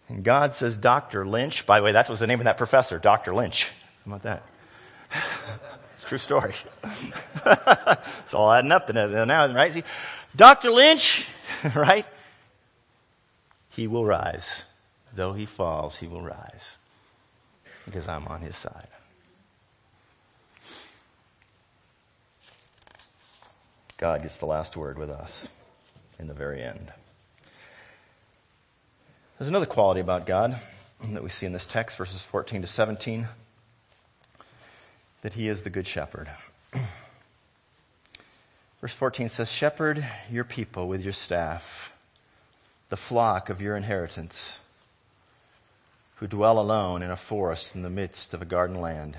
And 0.07 0.23
God 0.23 0.53
says, 0.53 0.75
Dr. 0.75 1.25
Lynch. 1.27 1.65
By 1.65 1.79
the 1.79 1.85
way, 1.85 1.91
that 1.91 2.09
was 2.09 2.19
the 2.19 2.27
name 2.27 2.39
of 2.39 2.45
that 2.45 2.57
professor, 2.57 2.97
Dr. 2.97 3.33
Lynch. 3.35 3.67
How 4.05 4.15
about 4.15 4.23
that? 4.23 4.43
it's 5.93 6.03
a 6.03 6.07
true 6.07 6.17
story. 6.17 6.55
it's 7.45 8.33
all 8.33 8.51
adding 8.51 8.71
up 8.71 8.87
to 8.87 8.93
now, 8.93 9.53
right? 9.53 9.73
See, 9.73 9.83
Dr. 10.35 10.71
Lynch, 10.71 11.27
right? 11.75 12.05
He 13.69 13.87
will 13.87 14.05
rise. 14.05 14.47
Though 15.15 15.33
he 15.33 15.45
falls, 15.45 15.95
he 15.97 16.07
will 16.07 16.21
rise. 16.21 16.75
Because 17.85 18.07
I'm 18.07 18.27
on 18.27 18.41
his 18.41 18.55
side. 18.55 18.87
God 23.97 24.21
gets 24.21 24.37
the 24.37 24.45
last 24.45 24.77
word 24.77 24.97
with 24.97 25.09
us 25.09 25.47
in 26.19 26.27
the 26.27 26.33
very 26.33 26.63
end. 26.63 26.91
There's 29.37 29.49
another 29.49 29.65
quality 29.65 30.01
about 30.01 30.25
God 30.25 30.59
that 31.01 31.23
we 31.23 31.29
see 31.29 31.45
in 31.45 31.53
this 31.53 31.65
text, 31.65 31.97
verses 31.97 32.23
14 32.23 32.61
to 32.61 32.67
17, 32.67 33.27
that 35.21 35.33
he 35.33 35.47
is 35.47 35.63
the 35.63 35.69
good 35.69 35.87
shepherd. 35.87 36.29
Verse 38.81 38.93
14 38.93 39.29
says, 39.29 39.51
Shepherd 39.51 40.05
your 40.31 40.45
people 40.45 40.87
with 40.87 41.01
your 41.01 41.13
staff, 41.13 41.91
the 42.89 42.97
flock 42.97 43.49
of 43.49 43.61
your 43.61 43.75
inheritance, 43.75 44.57
who 46.15 46.27
dwell 46.27 46.59
alone 46.59 47.03
in 47.03 47.11
a 47.11 47.17
forest 47.17 47.75
in 47.75 47.81
the 47.81 47.89
midst 47.89 48.33
of 48.33 48.41
a 48.41 48.45
garden 48.45 48.79
land. 48.79 49.17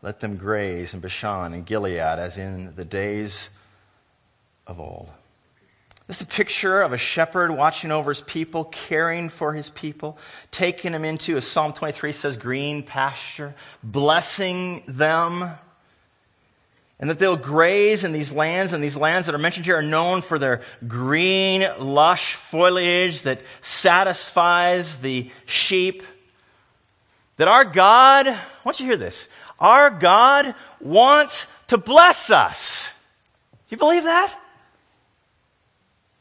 Let 0.00 0.20
them 0.20 0.36
graze 0.36 0.94
in 0.94 1.00
Bashan 1.00 1.52
and 1.52 1.66
Gilead 1.66 1.98
as 1.98 2.38
in 2.38 2.74
the 2.74 2.84
days 2.84 3.48
of 4.66 4.80
old. 4.80 5.10
This 6.06 6.16
is 6.16 6.22
a 6.22 6.26
picture 6.26 6.80
of 6.80 6.94
a 6.94 6.98
shepherd 6.98 7.50
watching 7.50 7.92
over 7.92 8.10
his 8.10 8.22
people, 8.22 8.64
caring 8.64 9.28
for 9.28 9.52
his 9.52 9.68
people, 9.68 10.16
taking 10.50 10.92
them 10.92 11.04
into, 11.04 11.36
as 11.36 11.46
Psalm 11.46 11.74
23 11.74 12.12
says, 12.12 12.38
green 12.38 12.82
pasture, 12.82 13.54
blessing 13.82 14.84
them, 14.88 15.44
and 17.00 17.08
that 17.10 17.18
they'll 17.18 17.36
graze 17.36 18.02
in 18.02 18.12
these 18.12 18.32
lands, 18.32 18.72
and 18.72 18.82
these 18.82 18.96
lands 18.96 19.26
that 19.26 19.34
are 19.34 19.38
mentioned 19.38 19.66
here 19.66 19.76
are 19.76 19.82
known 19.82 20.20
for 20.20 20.38
their 20.38 20.62
green, 20.86 21.66
lush 21.78 22.34
foliage 22.34 23.22
that 23.22 23.40
satisfies 23.62 24.98
the 24.98 25.30
sheep. 25.46 26.02
That 27.36 27.46
our 27.46 27.64
God, 27.64 28.26
I 28.26 28.38
want 28.64 28.80
you 28.80 28.86
to 28.86 28.92
hear 28.92 28.96
this, 28.96 29.28
our 29.60 29.90
God 29.90 30.54
wants 30.80 31.46
to 31.68 31.78
bless 31.78 32.30
us. 32.30 32.88
Do 33.52 33.58
you 33.74 33.76
believe 33.76 34.04
that? 34.04 34.36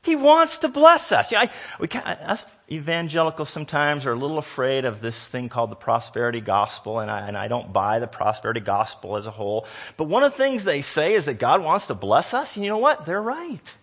He 0.08 0.16
wants 0.16 0.60
to 0.60 0.70
bless 0.70 1.12
us. 1.12 1.34
You 1.34 1.38
know, 1.38 1.44
I, 1.44 1.50
we, 1.82 1.90
us 1.90 2.46
evangelicals 2.72 3.50
sometimes 3.50 4.06
are 4.06 4.14
a 4.14 4.16
little 4.16 4.38
afraid 4.38 4.86
of 4.86 5.02
this 5.02 5.22
thing 5.28 5.50
called 5.50 5.70
the 5.70 5.76
prosperity 5.76 6.40
gospel, 6.40 7.02
and 7.02 7.12
I, 7.12 7.28
and 7.28 7.38
I 7.38 7.50
don't 7.50 7.74
buy 7.74 8.00
the 8.00 8.08
prosperity 8.08 8.62
gospel 8.62 9.18
as 9.18 9.28
a 9.28 9.32
whole. 9.32 9.68
But 9.98 10.06
one 10.06 10.24
of 10.24 10.32
the 10.32 10.38
things 10.38 10.64
they 10.64 10.82
say 10.82 11.16
is 11.16 11.26
that 11.26 11.40
God 11.40 11.62
wants 11.62 11.88
to 11.88 11.94
bless 11.94 12.34
us, 12.34 12.56
and 12.56 12.64
you 12.64 12.72
know 12.72 12.78
what? 12.78 13.06
They're 13.06 13.22
right. 13.22 13.76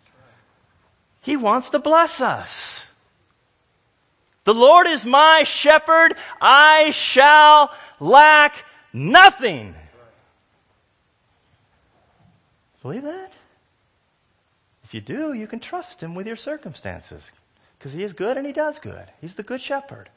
He 1.21 1.37
wants 1.37 1.69
to 1.71 1.79
bless 1.79 2.23
us. 2.23 2.89
The 4.45 4.55
Lord 4.55 4.87
is 4.87 5.05
my 5.05 5.43
shepherd, 5.45 6.17
I 6.41 6.91
shall 6.93 7.71
lack 8.01 8.65
nothing. 8.95 9.75
Believe 12.81 13.03
that? 13.03 13.31
You 14.95 15.01
do, 15.01 15.33
you 15.33 15.49
can 15.49 15.59
trust 15.59 16.01
him 16.01 16.15
with 16.15 16.29
your 16.29 16.37
circumstances 16.37 17.29
because 17.79 17.93
he 17.93 18.05
is 18.05 18.13
good 18.13 18.37
and 18.37 18.47
he 18.47 18.53
does 18.53 18.79
good. 18.79 19.05
He's 19.21 19.35
the 19.35 19.43
good 19.43 19.61
shepherd. 19.61 20.09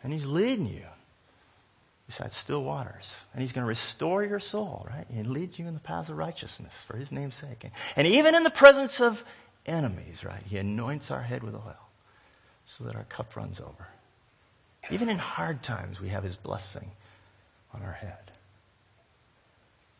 And 0.00 0.12
he's 0.12 0.24
leading 0.24 0.66
you 0.66 0.84
beside 2.06 2.32
still 2.32 2.62
waters. 2.62 3.12
And 3.32 3.42
he's 3.42 3.50
going 3.50 3.64
to 3.64 3.68
restore 3.68 4.22
your 4.22 4.38
soul, 4.38 4.86
right? 4.88 5.06
And 5.10 5.30
lead 5.30 5.58
you 5.58 5.66
in 5.66 5.74
the 5.74 5.80
paths 5.80 6.08
of 6.08 6.16
righteousness 6.16 6.84
for 6.86 6.96
his 6.96 7.10
name's 7.10 7.34
sake. 7.34 7.66
And 7.96 8.06
even 8.06 8.36
in 8.36 8.44
the 8.44 8.50
presence 8.50 9.00
of 9.00 9.22
enemies, 9.66 10.22
right? 10.24 10.42
He 10.48 10.56
anoints 10.56 11.10
our 11.10 11.22
head 11.22 11.42
with 11.42 11.56
oil 11.56 11.88
so 12.64 12.84
that 12.84 12.94
our 12.94 13.04
cup 13.04 13.34
runs 13.34 13.58
over. 13.58 13.88
Even 14.92 15.08
in 15.08 15.18
hard 15.18 15.64
times, 15.64 16.00
we 16.00 16.10
have 16.10 16.22
his 16.22 16.36
blessing 16.36 16.88
on 17.74 17.82
our 17.82 17.92
head. 17.92 18.30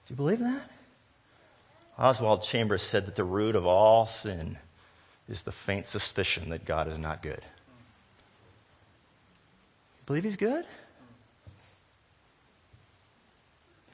Do 0.06 0.14
you 0.14 0.16
believe 0.16 0.38
that? 0.38 0.70
Oswald 1.98 2.42
Chambers 2.42 2.82
said 2.82 3.06
that 3.06 3.14
the 3.14 3.24
root 3.24 3.56
of 3.56 3.66
all 3.66 4.06
sin 4.06 4.58
is 5.28 5.42
the 5.42 5.52
faint 5.52 5.86
suspicion 5.86 6.50
that 6.50 6.64
God 6.64 6.88
is 6.88 6.98
not 6.98 7.22
good. 7.22 7.40
Believe 10.04 10.24
He's 10.24 10.36
good? 10.36 10.64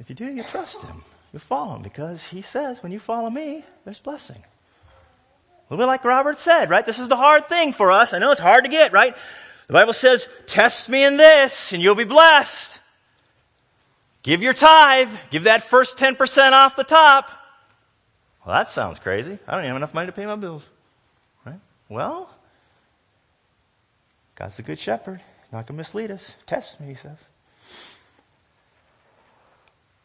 If 0.01 0.11
you 0.11 0.17
do, 0.17 0.27
you 0.27 0.43
trust 0.43 0.83
Him. 0.83 1.03
You 1.33 1.39
follow 1.39 1.77
Him 1.77 1.83
because 1.83 2.25
He 2.25 2.43
says, 2.43 2.83
when 2.83 2.93
you 2.93 2.99
follow 2.99 3.31
me, 3.31 3.65
there's 3.85 4.01
blessing. 4.01 4.37
A 4.37 5.73
little 5.73 5.85
bit 5.85 5.89
like 5.89 6.05
Robert 6.05 6.39
said, 6.39 6.69
right? 6.71 6.85
This 6.85 6.99
is 6.99 7.09
the 7.09 7.17
hard 7.17 7.49
thing 7.49 7.73
for 7.73 7.91
us. 7.93 8.13
I 8.13 8.19
know 8.19 8.33
it's 8.33 8.41
hard 8.41 8.65
to 8.65 8.71
get, 8.71 8.93
right? 8.93 9.17
The 9.69 9.73
Bible 9.73 9.95
says, 9.95 10.29
test 10.47 10.89
me 10.89 11.05
in 11.05 11.17
this 11.17 11.73
and 11.73 11.81
you'll 11.81 11.95
be 11.95 12.05
blessed. 12.05 12.81
Give 14.23 14.43
your 14.43 14.53
tithe. 14.53 15.09
Give 15.31 15.45
that 15.45 15.63
first 15.63 15.97
10% 15.97 16.53
off 16.53 16.77
the 16.77 16.85
top. 16.85 17.31
Well, 18.45 18.55
that 18.55 18.71
sounds 18.71 18.99
crazy. 18.99 19.39
I 19.47 19.53
don't 19.53 19.61
even 19.61 19.69
have 19.69 19.77
enough 19.77 19.95
money 19.95 20.07
to 20.07 20.13
pay 20.13 20.27
my 20.27 20.37
bills. 20.37 20.67
Right? 21.45 21.61
Well, 21.89 22.29
God's 24.35 24.57
the 24.57 24.63
good 24.63 24.79
shepherd. 24.79 25.21
Not 25.53 25.67
going 25.67 25.75
to 25.77 25.81
mislead 25.81 26.11
us. 26.11 26.35
Test 26.47 26.81
me, 26.81 26.89
he 26.89 26.95
says. 26.95 27.19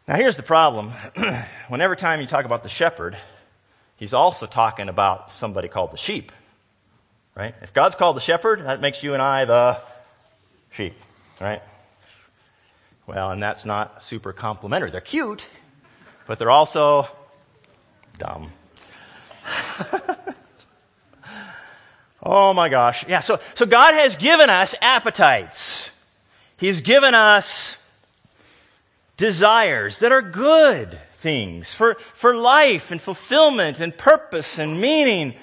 Now, 0.07 0.15
here's 0.15 0.35
the 0.35 0.43
problem. 0.43 0.91
Whenever 1.67 1.95
time 1.95 2.21
you 2.21 2.27
talk 2.27 2.45
about 2.45 2.63
the 2.63 2.69
shepherd, 2.69 3.17
he's 3.95 4.13
also 4.13 4.45
talking 4.45 4.89
about 4.89 5.31
somebody 5.31 5.67
called 5.67 5.91
the 5.91 5.97
sheep. 5.97 6.31
Right? 7.35 7.55
If 7.61 7.73
God's 7.73 7.95
called 7.95 8.15
the 8.15 8.21
shepherd, 8.21 8.61
that 8.61 8.81
makes 8.81 9.03
you 9.03 9.13
and 9.13 9.21
I 9.21 9.45
the 9.45 9.81
sheep. 10.71 10.95
Right? 11.41 11.61
Well, 13.05 13.31
and 13.31 13.41
that's 13.41 13.65
not 13.65 14.03
super 14.03 14.33
complimentary. 14.33 14.91
They're 14.91 15.01
cute, 15.01 15.47
but 16.25 16.39
they're 16.39 16.51
also 16.51 17.07
dumb. 18.17 18.51
oh 22.23 22.53
my 22.53 22.69
gosh. 22.69 23.05
Yeah, 23.07 23.21
so, 23.21 23.39
so 23.55 23.65
God 23.65 23.93
has 23.93 24.15
given 24.15 24.49
us 24.49 24.75
appetites. 24.81 25.89
He's 26.57 26.81
given 26.81 27.13
us 27.15 27.77
desires 29.15 29.99
that 29.99 30.11
are 30.11 30.21
good 30.21 30.99
things 31.17 31.73
for, 31.73 31.97
for 32.13 32.35
life 32.35 32.91
and 32.91 33.01
fulfillment 33.01 33.79
and 33.79 33.95
purpose 33.97 34.57
and 34.57 34.79
meaning. 34.79 35.33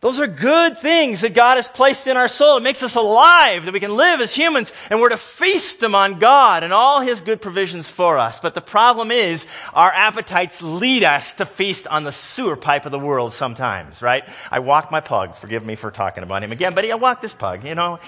Those 0.00 0.20
are 0.20 0.26
good 0.26 0.78
things 0.78 1.22
that 1.22 1.32
God 1.32 1.56
has 1.56 1.68
placed 1.68 2.06
in 2.06 2.18
our 2.18 2.28
soul. 2.28 2.58
It 2.58 2.62
makes 2.62 2.82
us 2.82 2.96
alive, 2.96 3.64
that 3.64 3.72
we 3.72 3.80
can 3.80 3.96
live 3.96 4.20
as 4.20 4.34
humans, 4.34 4.70
and 4.90 5.00
we're 5.00 5.08
to 5.08 5.16
feast 5.16 5.80
them 5.80 5.94
on 5.94 6.18
God 6.18 6.64
and 6.64 6.72
all 6.72 7.00
His 7.00 7.22
good 7.22 7.40
provisions 7.40 7.88
for 7.88 8.18
us. 8.18 8.38
But 8.38 8.54
the 8.54 8.60
problem 8.60 9.10
is, 9.10 9.46
our 9.72 9.90
appetites 9.90 10.60
lead 10.60 11.02
us 11.02 11.32
to 11.34 11.46
feast 11.46 11.86
on 11.86 12.04
the 12.04 12.12
sewer 12.12 12.56
pipe 12.56 12.84
of 12.84 12.92
the 12.92 12.98
world 12.98 13.32
sometimes, 13.32 14.02
right? 14.02 14.24
I 14.50 14.58
walked 14.58 14.92
my 14.92 15.00
pug, 15.00 15.34
forgive 15.34 15.64
me 15.64 15.76
for 15.76 15.90
talking 15.90 16.22
about 16.22 16.44
him 16.44 16.52
again, 16.52 16.74
but 16.74 16.84
I 16.84 16.94
walked 16.96 17.22
this 17.22 17.32
pug, 17.32 17.64
you 17.64 17.74
know, 17.74 17.98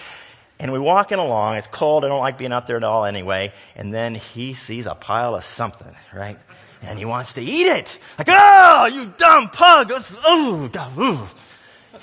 and 0.59 0.70
we're 0.70 0.83
walking 0.83 1.18
along, 1.18 1.57
it's 1.57 1.68
cold, 1.68 2.05
I 2.05 2.09
don't 2.09 2.20
like 2.20 2.37
being 2.37 2.53
up 2.53 2.66
there 2.66 2.77
at 2.77 2.85
all 2.85 3.07
anyway, 3.07 3.55
and 3.77 3.94
then 3.94 4.14
he 4.14 4.53
sees 4.53 4.85
a 4.85 4.94
pile 4.94 5.35
of 5.35 5.42
something, 5.42 5.94
right? 6.14 6.38
And 6.83 6.98
he 6.98 7.07
wants 7.07 7.33
to 7.33 7.40
eat 7.40 7.66
it. 7.66 7.98
Like, 8.18 8.29
oh, 8.31 8.90
you 8.92 9.07
dumb 9.16 9.48
pug! 9.48 9.90
Oh, 9.90 10.68
God, 10.70 10.98
ooh 10.98 11.29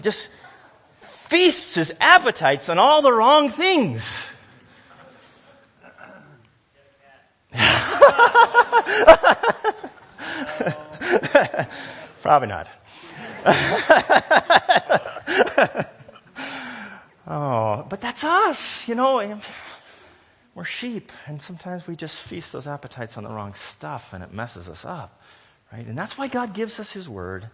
just 0.02 0.30
feasts 1.02 1.76
his 1.76 1.94
appetites 2.00 2.70
on 2.70 2.78
all 2.78 3.02
the 3.02 3.12
wrong 3.12 3.50
things. 3.50 4.08
Probably 12.22 12.48
not. 12.48 12.68
oh, 17.28 17.86
but 17.90 18.02
that's 18.02 18.24
us, 18.24 18.88
you 18.88 18.96
know. 18.96 19.40
We're 20.56 20.64
sheep, 20.64 21.12
and 21.28 21.42
sometimes 21.42 21.86
we 21.86 21.96
just 21.96 22.20
feast 22.20 22.54
those 22.54 22.66
appetites 22.66 23.18
on 23.18 23.24
the 23.24 23.30
wrong 23.30 23.54
stuff, 23.54 24.14
and 24.14 24.24
it 24.24 24.34
messes 24.34 24.70
us 24.70 24.86
up, 24.86 25.22
right? 25.72 25.86
And 25.86 25.98
that's 25.98 26.18
why 26.18 26.28
God 26.28 26.54
gives 26.54 26.80
us 26.80 26.92
His 26.92 27.10
Word. 27.10 27.50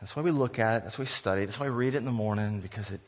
That's 0.00 0.14
why 0.14 0.22
we 0.22 0.30
look 0.30 0.58
at 0.58 0.78
it. 0.78 0.82
That's 0.84 0.98
why 0.98 1.02
we 1.02 1.06
study. 1.06 1.44
That's 1.44 1.58
why 1.58 1.66
we 1.66 1.72
read 1.72 1.94
it 1.94 1.98
in 1.98 2.04
the 2.04 2.12
morning 2.12 2.60
because 2.60 2.90
it, 2.90 3.00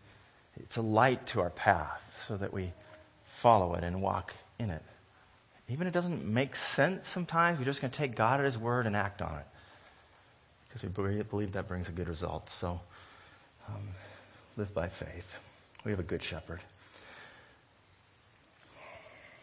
it's 0.57 0.77
a 0.77 0.83
light 0.83 1.27
to 1.29 1.40
our 1.40 1.51
path, 1.51 2.01
so 2.27 2.37
that 2.37 2.53
we 2.53 2.72
follow 3.40 3.74
it 3.74 3.85
and 3.85 4.03
walk 4.03 4.35
in 4.59 4.70
it. 4.70 4.83
Even 5.68 5.87
if 5.87 5.94
it 5.94 5.94
doesn't 5.94 6.24
make 6.24 6.57
sense 6.57 7.09
sometimes, 7.09 7.59
we're 7.59 7.64
just 7.64 7.81
going 7.81 7.90
to 7.90 7.96
take 7.96 8.16
God 8.16 8.40
at 8.40 8.46
His 8.46 8.57
Word 8.57 8.87
and 8.87 8.96
act 8.96 9.20
on 9.20 9.38
it 9.38 9.46
because 10.66 10.83
we 10.83 11.22
believe 11.22 11.53
that 11.53 11.68
brings 11.68 11.88
a 11.88 11.92
good 11.92 12.09
result. 12.09 12.51
So 12.51 12.81
um, 13.68 13.88
live 14.57 14.72
by 14.74 14.88
faith. 14.88 15.27
We 15.85 15.90
have 15.92 16.01
a 16.01 16.05
good 16.05 16.22
shepherd. 16.22 16.61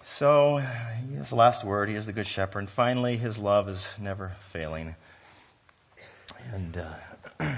So, 0.07 0.57
he 0.57 1.15
has 1.15 1.29
the 1.29 1.35
last 1.35 1.63
word. 1.63 1.89
He 1.89 1.95
is 1.95 2.05
the 2.05 2.13
good 2.13 2.27
shepherd. 2.27 2.59
And 2.59 2.69
finally, 2.69 3.17
his 3.17 3.39
love 3.39 3.67
is 3.69 3.87
never 3.99 4.35
failing. 4.51 4.95
And 6.53 6.77
uh, 6.77 6.93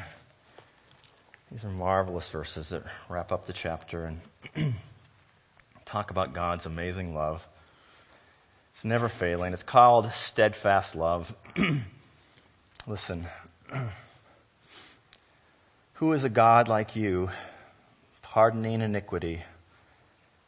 these 1.51 1.65
are 1.65 1.69
marvelous 1.69 2.29
verses 2.29 2.69
that 2.69 2.83
wrap 3.09 3.31
up 3.31 3.45
the 3.45 3.53
chapter 3.53 4.05
and 4.05 4.21
talk 5.85 6.11
about 6.11 6.33
God's 6.33 6.65
amazing 6.65 7.13
love. 7.13 7.45
It's 8.73 8.85
never 8.85 9.09
failing. 9.09 9.53
It's 9.53 9.63
called 9.63 10.11
steadfast 10.13 10.95
love. 10.95 11.35
Listen, 12.87 13.25
who 15.93 16.13
is 16.13 16.23
a 16.23 16.29
God 16.29 16.67
like 16.67 16.95
you, 16.95 17.29
pardoning 18.21 18.81
iniquity 18.81 19.43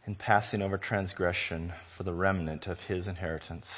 and 0.06 0.17
passing 0.17 0.62
over 0.62 0.78
transgression 0.78 1.73
for 1.97 2.04
the 2.04 2.13
remnant 2.13 2.67
of 2.67 2.80
his 2.82 3.08
inheritance? 3.08 3.69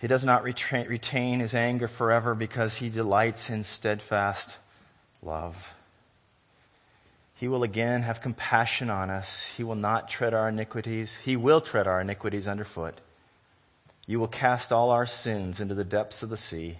He 0.00 0.06
does 0.06 0.22
not 0.22 0.44
retain 0.44 1.40
his 1.40 1.54
anger 1.54 1.88
forever 1.88 2.34
because 2.34 2.74
he 2.76 2.88
delights 2.88 3.50
in 3.50 3.64
steadfast 3.64 4.56
love. 5.22 5.56
He 7.34 7.48
will 7.48 7.64
again 7.64 8.02
have 8.02 8.20
compassion 8.20 8.90
on 8.90 9.10
us. 9.10 9.44
He 9.56 9.64
will 9.64 9.76
not 9.76 10.08
tread 10.08 10.34
our 10.34 10.48
iniquities. 10.48 11.16
He 11.24 11.36
will 11.36 11.60
tread 11.60 11.86
our 11.86 12.00
iniquities 12.00 12.46
underfoot. 12.46 13.00
You 14.06 14.20
will 14.20 14.28
cast 14.28 14.72
all 14.72 14.90
our 14.90 15.06
sins 15.06 15.60
into 15.60 15.74
the 15.74 15.84
depths 15.84 16.22
of 16.22 16.30
the 16.30 16.36
sea. 16.36 16.78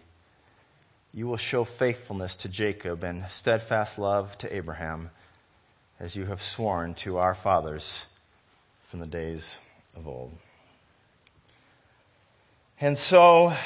You 1.13 1.27
will 1.27 1.37
show 1.37 1.65
faithfulness 1.65 2.37
to 2.37 2.49
Jacob 2.49 3.03
and 3.03 3.25
steadfast 3.31 3.99
love 3.99 4.37
to 4.39 4.55
Abraham, 4.55 5.11
as 5.99 6.15
you 6.15 6.27
have 6.27 6.43
sworn 6.43 6.95
to 6.95 7.19
our 7.19 7.35
fathers 7.35 8.03
from 8.91 9.01
the 9.01 9.07
days 9.07 9.57
of 9.97 10.07
old. 10.07 10.33
And 12.81 12.97
so, 12.97 13.57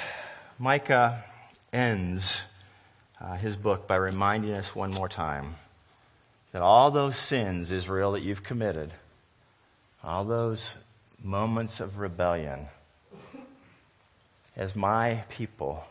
Micah 0.59 1.23
ends 1.71 2.41
uh, 3.21 3.35
his 3.35 3.57
book 3.57 3.87
by 3.87 3.97
reminding 3.97 4.55
us 4.55 4.75
one 4.75 4.91
more 4.91 5.11
time 5.11 5.57
that 6.53 6.63
all 6.63 6.91
those 6.91 7.19
sins, 7.19 7.71
Israel, 7.73 8.13
that 8.13 8.23
you've 8.23 8.43
committed, 8.43 8.91
all 10.03 10.25
those 10.25 10.77
moments 11.23 11.79
of 11.81 11.99
rebellion, 11.99 12.69
as 14.57 14.75
my 14.75 15.23
people, 15.29 15.85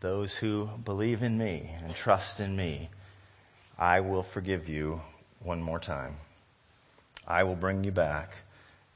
those 0.00 0.34
who 0.34 0.66
believe 0.82 1.22
in 1.22 1.36
me 1.36 1.76
and 1.84 1.94
trust 1.94 2.40
in 2.40 2.56
me, 2.56 2.88
I 3.78 4.00
will 4.00 4.22
forgive 4.22 4.70
you 4.70 5.02
one 5.42 5.60
more 5.60 5.78
time. 5.78 6.16
I 7.28 7.42
will 7.42 7.54
bring 7.54 7.84
you 7.84 7.92
back, 7.92 8.30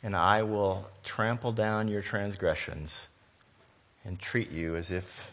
and 0.03 0.17
I 0.17 0.45
will 0.45 0.89
trample 1.05 1.53
down 1.53 1.89
your 1.89 2.01
transgressions 2.01 3.09
and 4.07 4.19
treat 4.19 4.51
you 4.51 4.77
as 4.77 4.90
if 4.92 5.29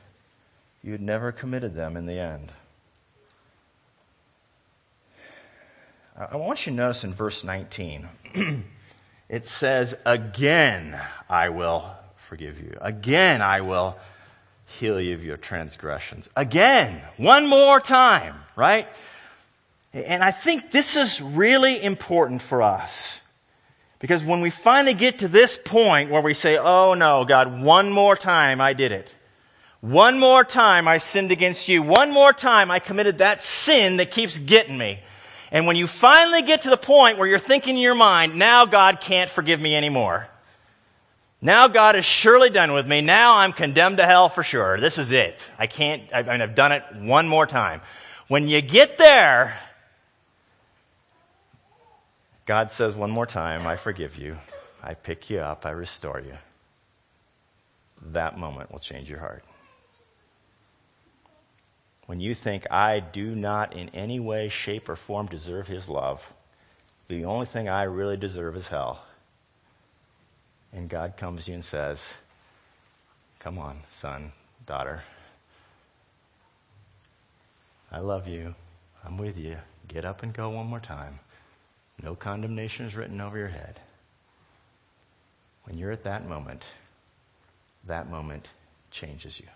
you 0.84 0.92
had 0.92 1.02
never 1.02 1.32
committed 1.32 1.76
them 1.76 1.96
in 1.96 2.06
the 2.06 2.20
end. 2.20 2.52
I 6.18 6.36
want 6.38 6.66
you 6.66 6.72
to 6.72 6.78
notice 6.78 7.04
in 7.04 7.14
verse 7.14 7.44
19, 7.44 8.08
it 9.30 9.48
says, 9.48 9.96
Again 10.06 11.00
I 11.30 11.50
will 11.50 11.86
forgive 12.16 12.60
you. 12.60 12.76
Again 12.82 13.42
I 13.42 13.62
will 13.62 13.98
heal 14.80 15.00
you 15.00 15.14
of 15.14 15.24
your 15.24 15.38
transgressions. 15.38 16.30
Again, 16.36 17.00
one 17.18 17.48
more 17.48 17.80
time, 17.80 18.36
right? 18.56 18.88
And 19.94 20.24
I 20.24 20.32
think 20.32 20.72
this 20.72 20.96
is 20.96 21.22
really 21.22 21.82
important 21.82 22.42
for 22.42 22.64
us. 22.64 23.20
Because 24.04 24.22
when 24.22 24.42
we 24.42 24.50
finally 24.50 24.96
get 24.96 25.20
to 25.20 25.30
this 25.30 25.58
point 25.58 26.12
where 26.12 26.22
we 26.22 26.34
say, 26.34 26.58
Oh 26.58 26.94
no, 26.94 27.24
God, 27.24 27.62
one 27.62 27.90
more 27.90 28.18
time 28.18 28.60
I 28.60 28.74
did 28.74 28.92
it. 28.92 29.16
One 29.80 30.20
more 30.20 30.44
time 30.44 30.90
I 30.90 30.98
sinned 30.98 31.32
against 31.32 31.70
you. 31.70 31.82
One 31.82 32.12
more 32.12 32.34
time 32.34 32.70
I 32.70 32.80
committed 32.80 33.20
that 33.20 33.44
sin 33.44 33.96
that 33.98 34.12
keeps 34.12 34.38
getting 34.38 34.78
me. 34.78 35.00
And 35.54 35.68
when 35.68 35.78
you 35.78 35.88
finally 35.88 36.42
get 36.42 36.64
to 36.64 36.70
the 36.70 36.76
point 36.76 37.18
where 37.18 37.30
you're 37.30 37.40
thinking 37.40 37.78
in 37.78 37.82
your 37.82 37.96
mind, 37.96 38.36
now 38.36 38.66
God 38.66 39.00
can't 39.00 39.32
forgive 39.32 39.62
me 39.62 39.74
anymore. 39.74 40.28
Now 41.42 41.70
God 41.70 41.96
is 41.96 42.04
surely 42.04 42.50
done 42.50 42.74
with 42.74 42.86
me. 42.86 43.00
Now 43.00 43.36
I'm 43.38 43.54
condemned 43.54 44.00
to 44.00 44.06
hell 44.06 44.28
for 44.28 44.44
sure. 44.44 44.82
This 44.82 44.98
is 44.98 45.14
it. 45.14 45.50
I 45.58 45.68
can't, 45.68 46.04
I 46.14 46.24
mean, 46.24 46.42
I've 46.42 46.56
done 46.56 46.74
it 46.74 46.84
one 46.98 47.30
more 47.30 47.48
time. 47.48 47.80
When 48.28 48.50
you 48.50 48.60
get 48.60 48.98
there, 48.98 49.58
God 52.46 52.72
says 52.72 52.96
one 52.96 53.12
more 53.12 53.26
time, 53.26 53.66
I 53.66 53.78
forgive 53.78 54.18
you. 54.18 54.38
I 54.82 54.96
pick 54.96 55.30
you 55.30 55.40
up. 55.40 55.66
I 55.66 55.72
restore 55.72 56.20
you. 56.20 56.38
That 58.12 58.38
moment 58.38 58.72
will 58.72 58.80
change 58.80 59.10
your 59.10 59.20
heart 59.20 59.44
when 62.06 62.20
you 62.20 62.36
think, 62.36 62.70
I 62.70 63.00
do 63.00 63.36
not 63.36 63.74
in 63.74 63.90
any 63.90 64.20
way, 64.20 64.50
shape, 64.50 64.90
or 64.90 64.96
form 64.96 65.28
deserve 65.28 65.68
his 65.68 65.88
love, 65.88 66.24
the 67.08 67.26
only 67.26 67.46
thing 67.46 67.70
I 67.70 67.84
really 67.84 68.18
deserve 68.18 68.56
is 68.56 68.68
hell. 68.68 69.04
And 70.74 70.90
God 70.90 71.16
comes 71.18 71.46
to 71.46 71.52
you 71.52 71.56
and 71.56 71.66
says, 71.66 72.04
Come 73.40 73.58
on, 73.58 73.82
son, 73.94 74.32
daughter. 74.66 75.04
I 77.92 78.00
love 78.00 78.28
you. 78.28 78.56
I'm 79.06 79.18
with 79.18 79.38
you. 79.38 79.58
Get 79.88 80.06
up 80.06 80.24
and 80.24 80.34
go 80.34 80.50
one 80.50 80.66
more 80.66 80.80
time. 80.80 81.20
No 82.02 82.16
condemnation 82.16 82.86
is 82.86 82.96
written 82.96 83.22
over 83.22 83.38
your 83.38 83.48
head. 83.48 83.80
When 85.66 85.78
you're 85.78 85.92
at 85.92 86.04
that 86.04 86.28
moment, 86.28 86.64
that 87.86 88.10
moment 88.10 88.48
changes 88.92 89.40
you. 89.40 89.48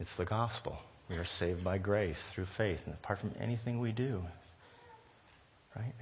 It's 0.00 0.16
the 0.16 0.24
gospel. 0.24 0.78
We 1.08 1.16
are 1.16 1.24
saved 1.24 1.62
by 1.62 1.78
grace 1.78 2.22
through 2.32 2.46
faith, 2.46 2.80
and 2.84 2.94
apart 2.94 3.20
from 3.20 3.32
anything 3.40 3.78
we 3.78 3.92
do. 3.92 4.22
Right? 5.76 5.92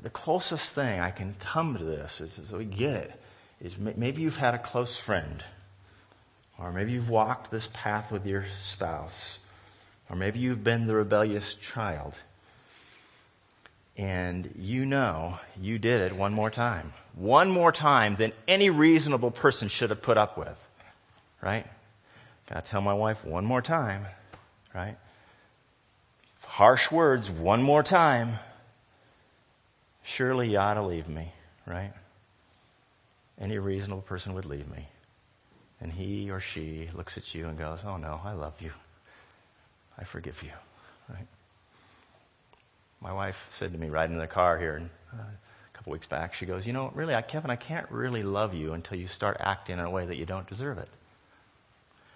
The 0.00 0.10
closest 0.10 0.72
thing 0.72 1.00
I 1.00 1.10
can 1.10 1.34
come 1.34 1.76
to 1.76 1.84
this 1.84 2.20
is, 2.20 2.38
is 2.38 2.52
we 2.52 2.64
get 2.64 2.96
it. 2.96 3.12
Is 3.60 3.76
maybe 3.76 4.22
you've 4.22 4.36
had 4.36 4.54
a 4.54 4.58
close 4.58 4.96
friend, 4.96 5.42
or 6.58 6.72
maybe 6.72 6.92
you've 6.92 7.10
walked 7.10 7.50
this 7.50 7.68
path 7.72 8.10
with 8.10 8.24
your 8.24 8.46
spouse, 8.62 9.38
or 10.10 10.16
maybe 10.16 10.38
you've 10.38 10.64
been 10.64 10.86
the 10.86 10.94
rebellious 10.94 11.54
child, 11.54 12.14
and 13.96 14.50
you 14.56 14.86
know 14.86 15.38
you 15.60 15.78
did 15.78 16.00
it 16.00 16.12
one 16.12 16.32
more 16.32 16.50
time. 16.50 16.92
One 17.14 17.50
more 17.50 17.72
time 17.72 18.16
than 18.16 18.32
any 18.46 18.70
reasonable 18.70 19.30
person 19.30 19.68
should 19.68 19.90
have 19.90 20.02
put 20.02 20.16
up 20.16 20.38
with. 20.38 20.56
Right? 21.42 21.66
Gotta 22.48 22.62
tell 22.62 22.80
my 22.80 22.94
wife 22.94 23.24
one 23.24 23.44
more 23.44 23.60
time, 23.60 24.06
right? 24.74 24.96
Harsh 26.44 26.90
words 26.90 27.28
one 27.28 27.62
more 27.62 27.82
time. 27.82 28.38
Surely 30.04 30.50
you 30.50 30.58
ought 30.58 30.74
to 30.74 30.82
leave 30.82 31.08
me, 31.08 31.30
right? 31.66 31.92
Any 33.38 33.58
reasonable 33.58 34.02
person 34.02 34.34
would 34.34 34.46
leave 34.46 34.68
me. 34.68 34.88
And 35.80 35.92
he 35.92 36.30
or 36.30 36.40
she 36.40 36.88
looks 36.94 37.16
at 37.18 37.34
you 37.34 37.46
and 37.46 37.58
goes, 37.58 37.80
Oh 37.84 37.98
no, 37.98 38.20
I 38.24 38.32
love 38.32 38.54
you. 38.60 38.72
I 39.98 40.04
forgive 40.04 40.42
you, 40.42 40.50
right? 41.08 41.26
My 43.00 43.12
wife 43.12 43.36
said 43.50 43.72
to 43.72 43.78
me 43.78 43.88
riding 43.88 44.14
in 44.14 44.20
the 44.20 44.26
car 44.26 44.58
here 44.58 44.88
uh, 45.12 45.16
a 45.16 45.76
couple 45.76 45.92
weeks 45.92 46.06
back, 46.06 46.34
she 46.34 46.46
goes, 46.46 46.66
You 46.66 46.72
know, 46.72 46.92
really, 46.94 47.14
I, 47.14 47.22
Kevin, 47.22 47.50
I 47.50 47.56
can't 47.56 47.90
really 47.90 48.22
love 48.22 48.54
you 48.54 48.72
until 48.72 48.98
you 48.98 49.06
start 49.06 49.36
acting 49.40 49.78
in 49.78 49.84
a 49.84 49.90
way 49.90 50.06
that 50.06 50.16
you 50.16 50.26
don't 50.26 50.46
deserve 50.46 50.78
it. 50.78 50.88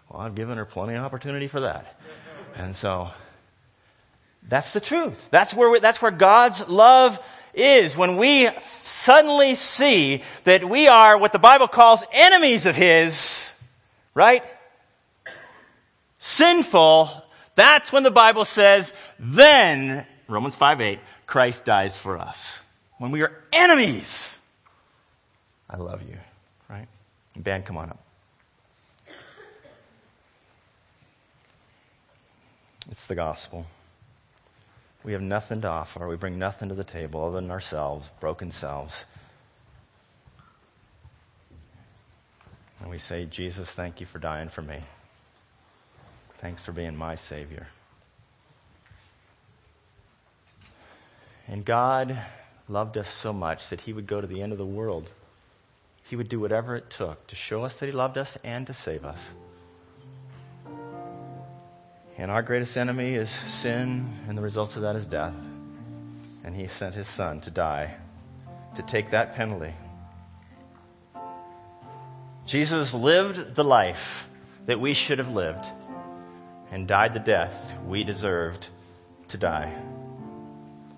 Well, 0.08 0.20
I've 0.20 0.34
given 0.34 0.58
her 0.58 0.64
plenty 0.64 0.94
of 0.94 1.04
opportunity 1.04 1.48
for 1.48 1.60
that. 1.60 1.98
And 2.54 2.76
so, 2.76 3.10
that's 4.48 4.72
the 4.72 4.80
truth. 4.80 5.20
That's 5.30 5.54
where, 5.54 5.70
we, 5.70 5.80
that's 5.80 6.02
where 6.02 6.10
God's 6.10 6.68
love 6.68 7.18
is. 7.54 7.96
When 7.96 8.16
we 8.16 8.48
suddenly 8.84 9.54
see 9.54 10.22
that 10.44 10.68
we 10.68 10.88
are 10.88 11.16
what 11.18 11.32
the 11.32 11.38
Bible 11.38 11.68
calls 11.68 12.02
enemies 12.12 12.66
of 12.66 12.76
His, 12.76 13.52
right? 14.14 14.42
sinful, 16.22 17.10
that's 17.54 17.92
when 17.92 18.02
the 18.02 18.10
Bible 18.10 18.44
says, 18.44 18.92
then, 19.18 20.06
Romans 20.28 20.54
5 20.54 20.80
8, 20.80 20.98
Christ 21.26 21.64
dies 21.64 21.96
for 21.96 22.18
us. 22.18 22.58
When 22.98 23.10
we 23.10 23.22
are 23.22 23.32
enemies. 23.52 24.36
I 25.68 25.76
love 25.76 26.02
you, 26.02 26.16
right? 26.68 26.86
Band, 27.36 27.64
come 27.64 27.76
on 27.76 27.90
up. 27.90 27.98
It's 32.90 33.06
the 33.06 33.14
gospel. 33.14 33.66
We 35.04 35.12
have 35.12 35.22
nothing 35.22 35.62
to 35.62 35.68
offer. 35.68 36.06
We 36.06 36.16
bring 36.16 36.38
nothing 36.38 36.68
to 36.68 36.74
the 36.74 36.84
table 36.84 37.24
other 37.24 37.40
than 37.40 37.50
ourselves, 37.50 38.08
broken 38.20 38.50
selves. 38.50 39.04
And 42.80 42.90
we 42.90 42.98
say, 42.98 43.24
Jesus, 43.24 43.70
thank 43.70 44.00
you 44.00 44.06
for 44.06 44.18
dying 44.18 44.48
for 44.48 44.62
me. 44.62 44.80
Thanks 46.42 46.60
for 46.60 46.72
being 46.72 46.96
my 46.96 47.14
Savior. 47.14 47.68
And 51.46 51.64
God 51.64 52.18
loved 52.68 52.98
us 52.98 53.08
so 53.08 53.32
much 53.32 53.68
that 53.68 53.80
He 53.80 53.92
would 53.92 54.08
go 54.08 54.20
to 54.20 54.26
the 54.26 54.42
end 54.42 54.50
of 54.50 54.58
the 54.58 54.66
world. 54.66 55.08
He 56.10 56.16
would 56.16 56.28
do 56.28 56.40
whatever 56.40 56.74
it 56.74 56.90
took 56.90 57.24
to 57.28 57.36
show 57.36 57.62
us 57.62 57.78
that 57.78 57.86
He 57.86 57.92
loved 57.92 58.18
us 58.18 58.36
and 58.42 58.66
to 58.66 58.74
save 58.74 59.04
us. 59.04 59.20
And 62.18 62.28
our 62.28 62.42
greatest 62.42 62.76
enemy 62.76 63.14
is 63.14 63.30
sin, 63.30 64.12
and 64.28 64.36
the 64.36 64.42
result 64.42 64.74
of 64.74 64.82
that 64.82 64.96
is 64.96 65.06
death. 65.06 65.36
And 66.42 66.56
He 66.56 66.66
sent 66.66 66.96
His 66.96 67.06
Son 67.06 67.40
to 67.42 67.50
die, 67.52 67.94
to 68.74 68.82
take 68.82 69.12
that 69.12 69.36
penalty. 69.36 69.74
Jesus 72.46 72.92
lived 72.92 73.54
the 73.54 73.64
life 73.64 74.26
that 74.66 74.80
we 74.80 74.92
should 74.92 75.18
have 75.18 75.30
lived 75.30 75.64
and 76.72 76.88
died 76.88 77.14
the 77.14 77.20
death 77.20 77.54
we 77.86 78.02
deserved 78.02 78.66
to 79.28 79.36
die 79.36 79.72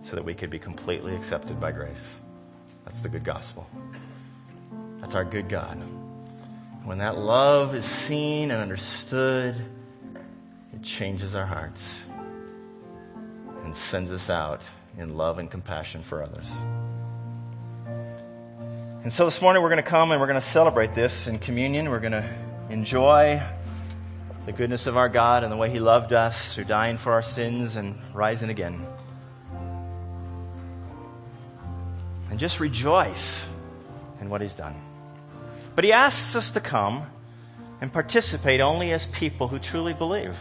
so 0.04 0.16
that 0.16 0.24
we 0.24 0.32
could 0.32 0.48
be 0.48 0.58
completely 0.58 1.14
accepted 1.16 1.60
by 1.60 1.72
grace. 1.72 2.06
That's 2.84 3.00
the 3.00 3.08
good 3.08 3.24
gospel. 3.24 3.66
That's 5.00 5.14
our 5.14 5.24
good 5.24 5.48
God. 5.48 5.82
When 6.84 6.98
that 6.98 7.18
love 7.18 7.74
is 7.74 7.84
seen 7.84 8.50
and 8.50 8.62
understood, 8.62 9.56
it 10.72 10.82
changes 10.82 11.34
our 11.34 11.46
hearts 11.46 12.00
and 13.64 13.74
sends 13.74 14.12
us 14.12 14.30
out 14.30 14.62
in 14.96 15.16
love 15.16 15.38
and 15.38 15.50
compassion 15.50 16.02
for 16.02 16.22
others. 16.22 16.46
And 19.02 19.12
so 19.12 19.24
this 19.24 19.42
morning 19.42 19.62
we're 19.62 19.70
going 19.70 19.82
to 19.82 19.90
come 19.90 20.12
and 20.12 20.20
we're 20.20 20.26
going 20.28 20.40
to 20.40 20.46
celebrate 20.46 20.94
this 20.94 21.26
in 21.26 21.38
communion. 21.38 21.90
We're 21.90 22.00
going 22.00 22.12
to 22.12 22.28
enjoy 22.70 23.42
the 24.46 24.52
goodness 24.52 24.86
of 24.86 24.96
our 24.96 25.08
God 25.08 25.42
and 25.42 25.50
the 25.50 25.56
way 25.56 25.70
He 25.70 25.80
loved 25.80 26.12
us 26.12 26.54
through 26.54 26.64
dying 26.64 26.98
for 26.98 27.12
our 27.12 27.22
sins 27.22 27.76
and 27.76 27.98
rising 28.12 28.50
again. 28.50 28.86
And 32.30 32.38
just 32.38 32.60
rejoice 32.60 33.46
in 34.20 34.28
what 34.28 34.40
He's 34.40 34.52
done. 34.52 34.74
But 35.74 35.84
He 35.84 35.92
asks 35.92 36.36
us 36.36 36.50
to 36.50 36.60
come 36.60 37.04
and 37.80 37.92
participate 37.92 38.60
only 38.60 38.92
as 38.92 39.06
people 39.06 39.48
who 39.48 39.58
truly 39.58 39.94
believe. 39.94 40.36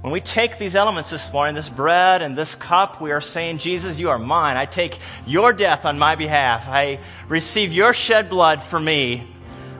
When 0.00 0.12
we 0.12 0.20
take 0.20 0.58
these 0.58 0.76
elements 0.76 1.10
this 1.10 1.30
morning, 1.32 1.54
this 1.54 1.68
bread 1.68 2.22
and 2.22 2.38
this 2.38 2.54
cup, 2.54 3.02
we 3.02 3.10
are 3.10 3.20
saying, 3.20 3.58
Jesus, 3.58 3.98
you 3.98 4.10
are 4.10 4.18
mine. 4.18 4.56
I 4.56 4.64
take 4.64 4.98
your 5.26 5.52
death 5.52 5.84
on 5.84 5.98
my 5.98 6.14
behalf. 6.14 6.66
I 6.66 7.00
receive 7.28 7.72
your 7.72 7.92
shed 7.92 8.30
blood 8.30 8.62
for 8.62 8.80
me. 8.80 9.28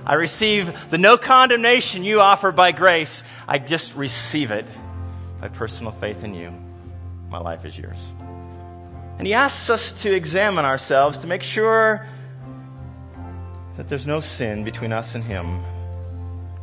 I 0.04 0.14
receive 0.14 0.74
the 0.90 0.98
no 0.98 1.16
condemnation 1.16 2.04
you 2.04 2.20
offer 2.20 2.52
by 2.52 2.72
grace. 2.72 3.22
I 3.50 3.58
just 3.58 3.96
receive 3.96 4.52
it 4.52 4.64
by 5.40 5.48
personal 5.48 5.90
faith 5.90 6.22
in 6.22 6.34
you. 6.34 6.54
My 7.30 7.38
life 7.38 7.64
is 7.64 7.76
yours. 7.76 7.98
And 9.18 9.26
he 9.26 9.34
asks 9.34 9.68
us 9.68 9.90
to 10.02 10.14
examine 10.14 10.64
ourselves 10.64 11.18
to 11.18 11.26
make 11.26 11.42
sure 11.42 12.06
that 13.76 13.88
there's 13.88 14.06
no 14.06 14.20
sin 14.20 14.62
between 14.62 14.92
us 14.92 15.16
and 15.16 15.24
him. 15.24 15.64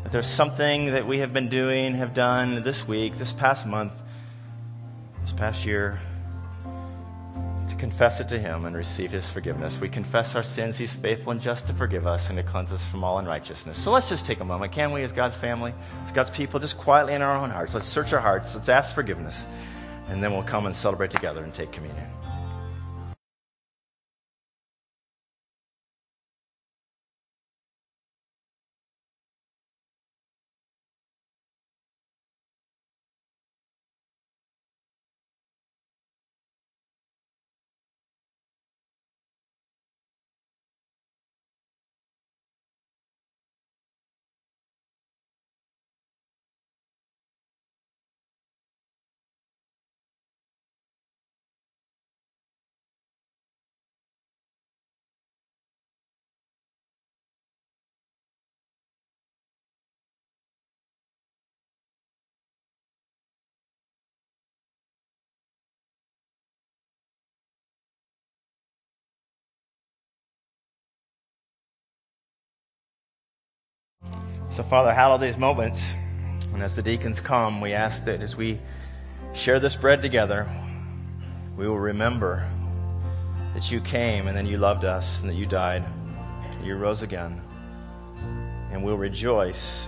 That 0.04 0.14
there's 0.14 0.28
something 0.28 0.94
that 0.94 1.06
we 1.06 1.18
have 1.18 1.34
been 1.34 1.50
doing, 1.50 1.94
have 1.96 2.14
done 2.14 2.64
this 2.64 2.88
week, 2.88 3.18
this 3.18 3.34
past 3.34 3.66
month, 3.66 3.92
this 5.24 5.34
past 5.34 5.66
year, 5.66 6.00
confess 7.78 8.20
it 8.20 8.30
to 8.30 8.40
Him 8.40 8.66
and 8.66 8.76
receive 8.76 9.12
His 9.12 9.30
forgiveness. 9.30 9.80
We 9.80 9.90
confess 9.90 10.36
our 10.36 10.44
sins. 10.44 10.78
He's 10.78 10.94
faithful 10.94 11.32
and 11.32 11.42
just 11.42 11.68
to 11.68 11.74
forgive 11.74 12.06
us 12.06 12.30
and 12.30 12.38
to 12.38 12.44
cleanse 12.44 12.72
us 12.72 12.84
from 12.90 13.04
all 13.04 13.20
unrighteousness. 13.20 13.82
So 13.82 13.92
let's 13.92 14.10
just 14.10 14.26
take 14.26 14.40
a 14.40 14.46
moment, 14.46 14.74
can 14.74 14.92
we, 14.92 15.04
as 15.04 15.12
God's 15.12 15.36
family, 15.36 15.74
as 16.06 16.12
God's 16.12 16.30
people, 16.30 16.60
just 16.60 16.78
quietly 16.78 17.14
in 17.14 17.22
our 17.22 17.38
own 17.38 17.50
hearts. 17.50 17.74
Let's 17.74 17.88
search 17.88 18.14
our 18.14 18.20
hearts. 18.20 18.56
Let's 18.56 18.70
ask 18.70 18.94
forgiveness. 18.94 19.48
And 20.10 20.24
then 20.24 20.32
we'll 20.34 20.44
come 20.44 20.66
and 20.66 20.76
celebrate 20.76 21.12
together 21.12 21.44
and 21.44 21.54
take 21.54 21.72
communion. 21.72 22.08
So, 74.52 74.64
Father, 74.64 74.94
hallow 74.94 75.18
these 75.18 75.38
moments. 75.38 75.84
And 76.54 76.64
as 76.64 76.76
the 76.76 76.82
deacons 76.82 77.20
come, 77.20 77.62
we 77.62 77.74
ask 77.74 78.06
that 78.06 78.22
as 78.22 78.36
we 78.36 78.60
share 79.34 79.60
this 79.60 79.76
bread 79.76 80.02
together, 80.02 80.50
we 81.58 81.68
will 81.68 81.78
remember 81.80 82.50
that 83.54 83.72
you 83.72 83.82
came 83.82 84.28
and 84.28 84.38
then 84.38 84.46
you 84.46 84.58
loved 84.58 84.86
us 84.86 85.20
and 85.20 85.30
that 85.30 85.36
you 85.36 85.46
died. 85.46 85.84
And 86.52 86.66
you 86.66 86.76
rose 86.76 87.02
again. 87.02 87.42
And 88.72 88.84
we'll 88.84 88.98
rejoice 88.98 89.86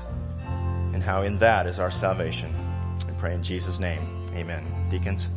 in 0.94 1.02
how 1.02 1.24
in 1.24 1.40
that 1.40 1.68
is 1.68 1.80
our 1.80 1.92
salvation. 1.92 2.54
We 3.08 3.14
pray 3.16 3.34
in 3.34 3.44
Jesus' 3.44 3.80
name. 3.80 4.28
Amen. 4.36 4.88
Deacons. 4.90 5.28